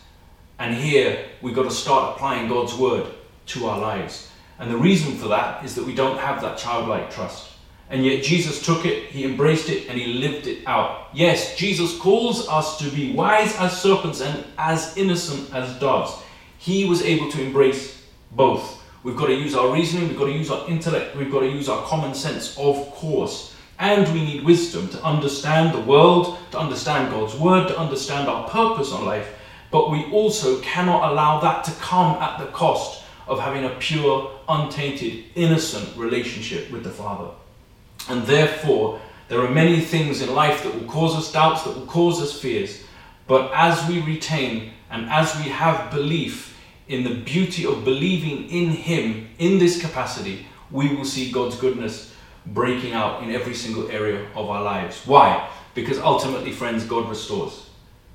And 0.57 0.75
here, 0.75 1.25
we've 1.41 1.55
got 1.55 1.63
to 1.63 1.71
start 1.71 2.15
applying 2.15 2.47
God's 2.47 2.73
Word 2.73 3.07
to 3.47 3.67
our 3.67 3.79
lives. 3.79 4.31
And 4.59 4.71
the 4.71 4.77
reason 4.77 5.15
for 5.15 5.27
that 5.27 5.65
is 5.65 5.75
that 5.75 5.85
we 5.85 5.93
don't 5.93 6.17
have 6.17 6.41
that 6.41 6.57
childlike 6.57 7.11
trust. 7.11 7.51
And 7.89 8.03
yet 8.03 8.23
Jesus 8.23 8.65
took 8.65 8.85
it, 8.85 9.09
he 9.09 9.25
embraced 9.25 9.69
it, 9.69 9.87
and 9.87 9.99
he 9.99 10.13
lived 10.13 10.47
it 10.47 10.65
out. 10.65 11.09
Yes, 11.13 11.55
Jesus 11.55 11.97
calls 11.99 12.47
us 12.47 12.79
to 12.79 12.89
be 12.89 13.13
wise 13.13 13.55
as 13.57 13.79
serpents 13.79 14.21
and 14.21 14.43
as 14.57 14.97
innocent 14.97 15.53
as 15.53 15.77
doves. 15.79 16.23
He 16.57 16.85
was 16.85 17.03
able 17.03 17.29
to 17.31 17.43
embrace 17.43 18.01
both. 18.31 18.81
We've 19.03 19.15
got 19.15 19.27
to 19.27 19.35
use 19.35 19.53
our 19.53 19.71
reasoning, 19.71 20.07
we've 20.07 20.17
got 20.17 20.25
to 20.25 20.31
use 20.31 20.49
our 20.49 20.67
intellect, 20.67 21.15
we've 21.15 21.31
got 21.31 21.41
to 21.41 21.49
use 21.49 21.69
our 21.69 21.83
common 21.85 22.15
sense, 22.15 22.57
of 22.57 22.89
course. 22.91 23.53
And 23.77 24.11
we 24.13 24.23
need 24.23 24.43
wisdom 24.43 24.87
to 24.89 25.03
understand 25.03 25.75
the 25.75 25.81
world, 25.81 26.39
to 26.51 26.57
understand 26.57 27.11
God's 27.11 27.35
word, 27.35 27.67
to 27.67 27.77
understand 27.77 28.27
our 28.27 28.49
purpose 28.49 28.91
on 28.91 29.05
life. 29.05 29.27
But 29.69 29.91
we 29.91 30.05
also 30.05 30.59
cannot 30.61 31.11
allow 31.11 31.39
that 31.41 31.65
to 31.65 31.71
come 31.73 32.15
at 32.21 32.39
the 32.39 32.47
cost 32.47 33.04
of 33.27 33.39
having 33.39 33.65
a 33.65 33.75
pure, 33.79 34.31
untainted, 34.47 35.23
innocent 35.35 35.95
relationship 35.97 36.71
with 36.71 36.83
the 36.83 36.89
Father. 36.89 37.31
And 38.09 38.23
therefore, 38.23 38.99
there 39.27 39.39
are 39.39 39.49
many 39.49 39.79
things 39.79 40.21
in 40.21 40.33
life 40.33 40.63
that 40.63 40.73
will 40.73 40.87
cause 40.87 41.15
us 41.15 41.31
doubts, 41.31 41.63
that 41.63 41.75
will 41.75 41.87
cause 41.87 42.21
us 42.21 42.39
fears. 42.39 42.83
But 43.27 43.51
as 43.53 43.87
we 43.89 44.01
retain 44.01 44.71
and 44.91 45.09
as 45.09 45.35
we 45.37 45.49
have 45.49 45.91
belief 45.91 46.57
in 46.87 47.03
the 47.03 47.15
beauty 47.15 47.65
of 47.65 47.83
believing 47.83 48.49
in 48.49 48.69
Him 48.69 49.29
in 49.39 49.57
this 49.57 49.81
capacity, 49.81 50.45
we 50.69 50.95
will 50.95 51.05
see 51.05 51.31
God's 51.31 51.55
goodness 51.55 52.13
breaking 52.45 52.93
out 52.93 53.23
in 53.23 53.31
every 53.31 53.55
single 53.55 53.89
area 53.89 54.27
of 54.35 54.49
our 54.49 54.61
lives. 54.61 55.01
Why? 55.05 55.49
Because 55.73 55.97
ultimately, 55.97 56.51
friends, 56.51 56.85
God 56.85 57.09
restores. 57.09 57.64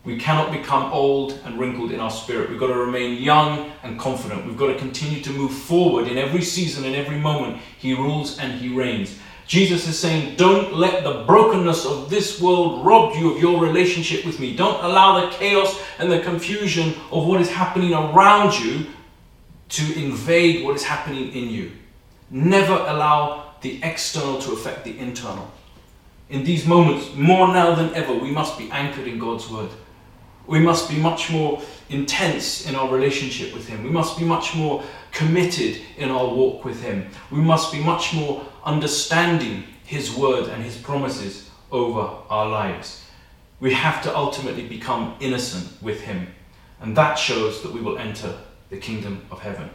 We 0.03 0.17
cannot 0.17 0.51
become 0.51 0.91
old 0.93 1.39
and 1.45 1.59
wrinkled 1.59 1.93
in 1.93 2.01
our 2.01 2.11
spirit. 2.11 2.49
We've 2.49 2.59
got 2.59 2.69
to 2.69 2.75
remain 2.75 3.23
young 3.23 3.71
and 3.83 3.99
confident. 3.99 4.47
We've 4.47 4.57
got 4.57 4.69
to 4.69 4.79
continue 4.79 5.23
to 5.23 5.31
move 5.31 5.53
forward 5.53 6.09
in 6.09 6.17
every 6.17 6.43
season, 6.43 6.85
in 6.85 6.95
every 6.95 7.19
moment. 7.19 7.61
He 7.79 7.93
rules 7.93 8.39
and 8.39 8.53
He 8.53 8.75
reigns. 8.75 9.19
Jesus 9.47 9.87
is 9.87 9.99
saying, 9.99 10.37
Don't 10.37 10.75
let 10.75 11.05
the 11.05 11.25
brokenness 11.25 11.85
of 11.85 12.09
this 12.09 12.41
world 12.41 12.87
rob 12.87 13.15
you 13.17 13.35
of 13.35 13.43
your 13.43 13.61
relationship 13.61 14.25
with 14.25 14.41
me. 14.41 14.57
Don't 14.57 14.83
allow 14.83 15.21
the 15.21 15.37
chaos 15.37 15.79
and 15.99 16.11
the 16.11 16.21
confusion 16.21 16.95
of 17.13 17.27
what 17.27 17.41
is 17.41 17.51
happening 17.51 17.93
around 17.93 18.59
you 18.59 18.87
to 19.71 20.03
invade 20.03 20.65
what 20.65 20.77
is 20.77 20.85
happening 20.85 21.33
in 21.33 21.51
you. 21.51 21.73
Never 22.31 22.75
allow 22.75 23.55
the 23.61 23.81
external 23.83 24.41
to 24.41 24.53
affect 24.53 24.85
the 24.85 24.99
internal. 24.99 25.51
In 26.31 26.45
these 26.45 26.65
moments, 26.65 27.15
more 27.15 27.49
now 27.49 27.75
than 27.75 27.93
ever, 27.95 28.15
we 28.15 28.31
must 28.31 28.57
be 28.57 28.71
anchored 28.71 29.09
in 29.09 29.19
God's 29.19 29.51
word. 29.51 29.71
We 30.51 30.59
must 30.59 30.91
be 30.91 30.97
much 30.97 31.31
more 31.31 31.63
intense 31.91 32.67
in 32.67 32.75
our 32.75 32.93
relationship 32.93 33.55
with 33.55 33.69
Him. 33.69 33.85
We 33.85 33.91
must 33.91 34.19
be 34.19 34.25
much 34.25 34.57
more 34.57 34.83
committed 35.13 35.81
in 35.97 36.11
our 36.11 36.27
walk 36.27 36.65
with 36.65 36.83
Him. 36.83 37.09
We 37.31 37.39
must 37.39 37.71
be 37.73 37.81
much 37.81 38.13
more 38.13 38.45
understanding 38.65 39.63
His 39.85 40.13
word 40.13 40.49
and 40.49 40.61
His 40.61 40.77
promises 40.77 41.49
over 41.71 42.01
our 42.29 42.49
lives. 42.49 43.05
We 43.61 43.73
have 43.75 44.03
to 44.03 44.17
ultimately 44.17 44.67
become 44.67 45.15
innocent 45.21 45.81
with 45.81 46.01
Him, 46.01 46.27
and 46.81 46.97
that 46.97 47.15
shows 47.15 47.63
that 47.63 47.73
we 47.73 47.81
will 47.81 47.99
enter 47.99 48.37
the 48.71 48.77
kingdom 48.77 49.25
of 49.31 49.39
heaven. 49.39 49.71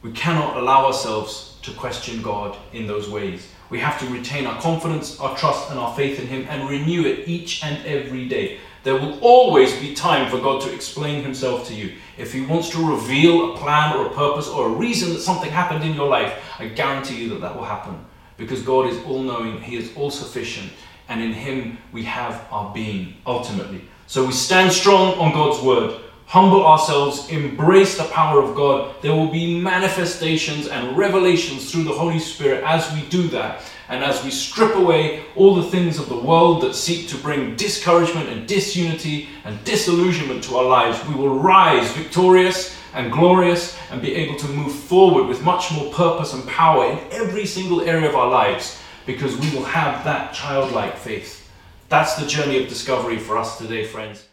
We 0.00 0.12
cannot 0.12 0.56
allow 0.56 0.86
ourselves 0.86 1.58
to 1.60 1.72
question 1.72 2.22
God 2.22 2.56
in 2.72 2.86
those 2.86 3.10
ways. 3.10 3.48
We 3.68 3.80
have 3.80 4.00
to 4.00 4.06
retain 4.06 4.46
our 4.46 4.58
confidence, 4.62 5.20
our 5.20 5.36
trust, 5.36 5.70
and 5.70 5.78
our 5.78 5.94
faith 5.94 6.18
in 6.18 6.26
Him 6.26 6.46
and 6.48 6.70
renew 6.70 7.04
it 7.04 7.28
each 7.28 7.62
and 7.62 7.84
every 7.84 8.26
day. 8.28 8.60
There 8.84 8.94
will 8.94 9.18
always 9.20 9.74
be 9.80 9.94
time 9.94 10.30
for 10.30 10.38
God 10.38 10.60
to 10.62 10.72
explain 10.72 11.22
Himself 11.22 11.66
to 11.68 11.74
you. 11.74 11.94
If 12.18 12.34
He 12.34 12.42
wants 12.42 12.68
to 12.70 12.86
reveal 12.86 13.52
a 13.52 13.56
plan 13.56 13.96
or 13.96 14.06
a 14.06 14.10
purpose 14.10 14.46
or 14.46 14.66
a 14.66 14.72
reason 14.72 15.14
that 15.14 15.20
something 15.20 15.50
happened 15.50 15.82
in 15.84 15.94
your 15.94 16.08
life, 16.08 16.38
I 16.58 16.68
guarantee 16.68 17.22
you 17.22 17.30
that 17.30 17.40
that 17.40 17.56
will 17.56 17.64
happen. 17.64 18.04
Because 18.36 18.62
God 18.62 18.86
is 18.86 19.02
all 19.04 19.22
knowing, 19.22 19.60
He 19.62 19.76
is 19.76 19.96
all 19.96 20.10
sufficient, 20.10 20.70
and 21.08 21.22
in 21.22 21.32
Him 21.32 21.78
we 21.92 22.04
have 22.04 22.46
our 22.50 22.74
being 22.74 23.14
ultimately. 23.26 23.82
So 24.06 24.26
we 24.26 24.32
stand 24.32 24.70
strong 24.70 25.14
on 25.14 25.32
God's 25.32 25.64
word, 25.64 26.00
humble 26.26 26.66
ourselves, 26.66 27.28
embrace 27.28 27.96
the 27.96 28.04
power 28.04 28.42
of 28.42 28.56
God. 28.56 28.94
There 29.02 29.14
will 29.14 29.30
be 29.30 29.60
manifestations 29.60 30.68
and 30.68 30.96
revelations 30.96 31.70
through 31.70 31.84
the 31.84 31.92
Holy 31.92 32.18
Spirit 32.18 32.64
as 32.64 32.90
we 32.92 33.02
do 33.08 33.28
that. 33.28 33.62
And 33.88 34.02
as 34.02 34.24
we 34.24 34.30
strip 34.30 34.74
away 34.74 35.24
all 35.36 35.54
the 35.54 35.70
things 35.70 35.98
of 35.98 36.08
the 36.08 36.18
world 36.18 36.62
that 36.62 36.74
seek 36.74 37.08
to 37.08 37.18
bring 37.18 37.54
discouragement 37.56 38.30
and 38.30 38.48
disunity 38.48 39.28
and 39.44 39.62
disillusionment 39.64 40.42
to 40.44 40.56
our 40.56 40.64
lives, 40.64 41.06
we 41.06 41.14
will 41.14 41.38
rise 41.38 41.90
victorious 41.92 42.74
and 42.94 43.12
glorious 43.12 43.76
and 43.90 44.00
be 44.00 44.14
able 44.14 44.36
to 44.38 44.48
move 44.48 44.72
forward 44.74 45.26
with 45.26 45.42
much 45.42 45.70
more 45.72 45.92
purpose 45.92 46.32
and 46.32 46.46
power 46.48 46.86
in 46.86 46.98
every 47.10 47.44
single 47.44 47.82
area 47.82 48.08
of 48.08 48.14
our 48.14 48.30
lives 48.30 48.80
because 49.04 49.36
we 49.36 49.50
will 49.50 49.64
have 49.64 50.02
that 50.04 50.32
childlike 50.32 50.96
faith. 50.96 51.50
That's 51.88 52.14
the 52.14 52.26
journey 52.26 52.62
of 52.62 52.68
discovery 52.68 53.18
for 53.18 53.36
us 53.36 53.58
today, 53.58 53.84
friends. 53.84 54.26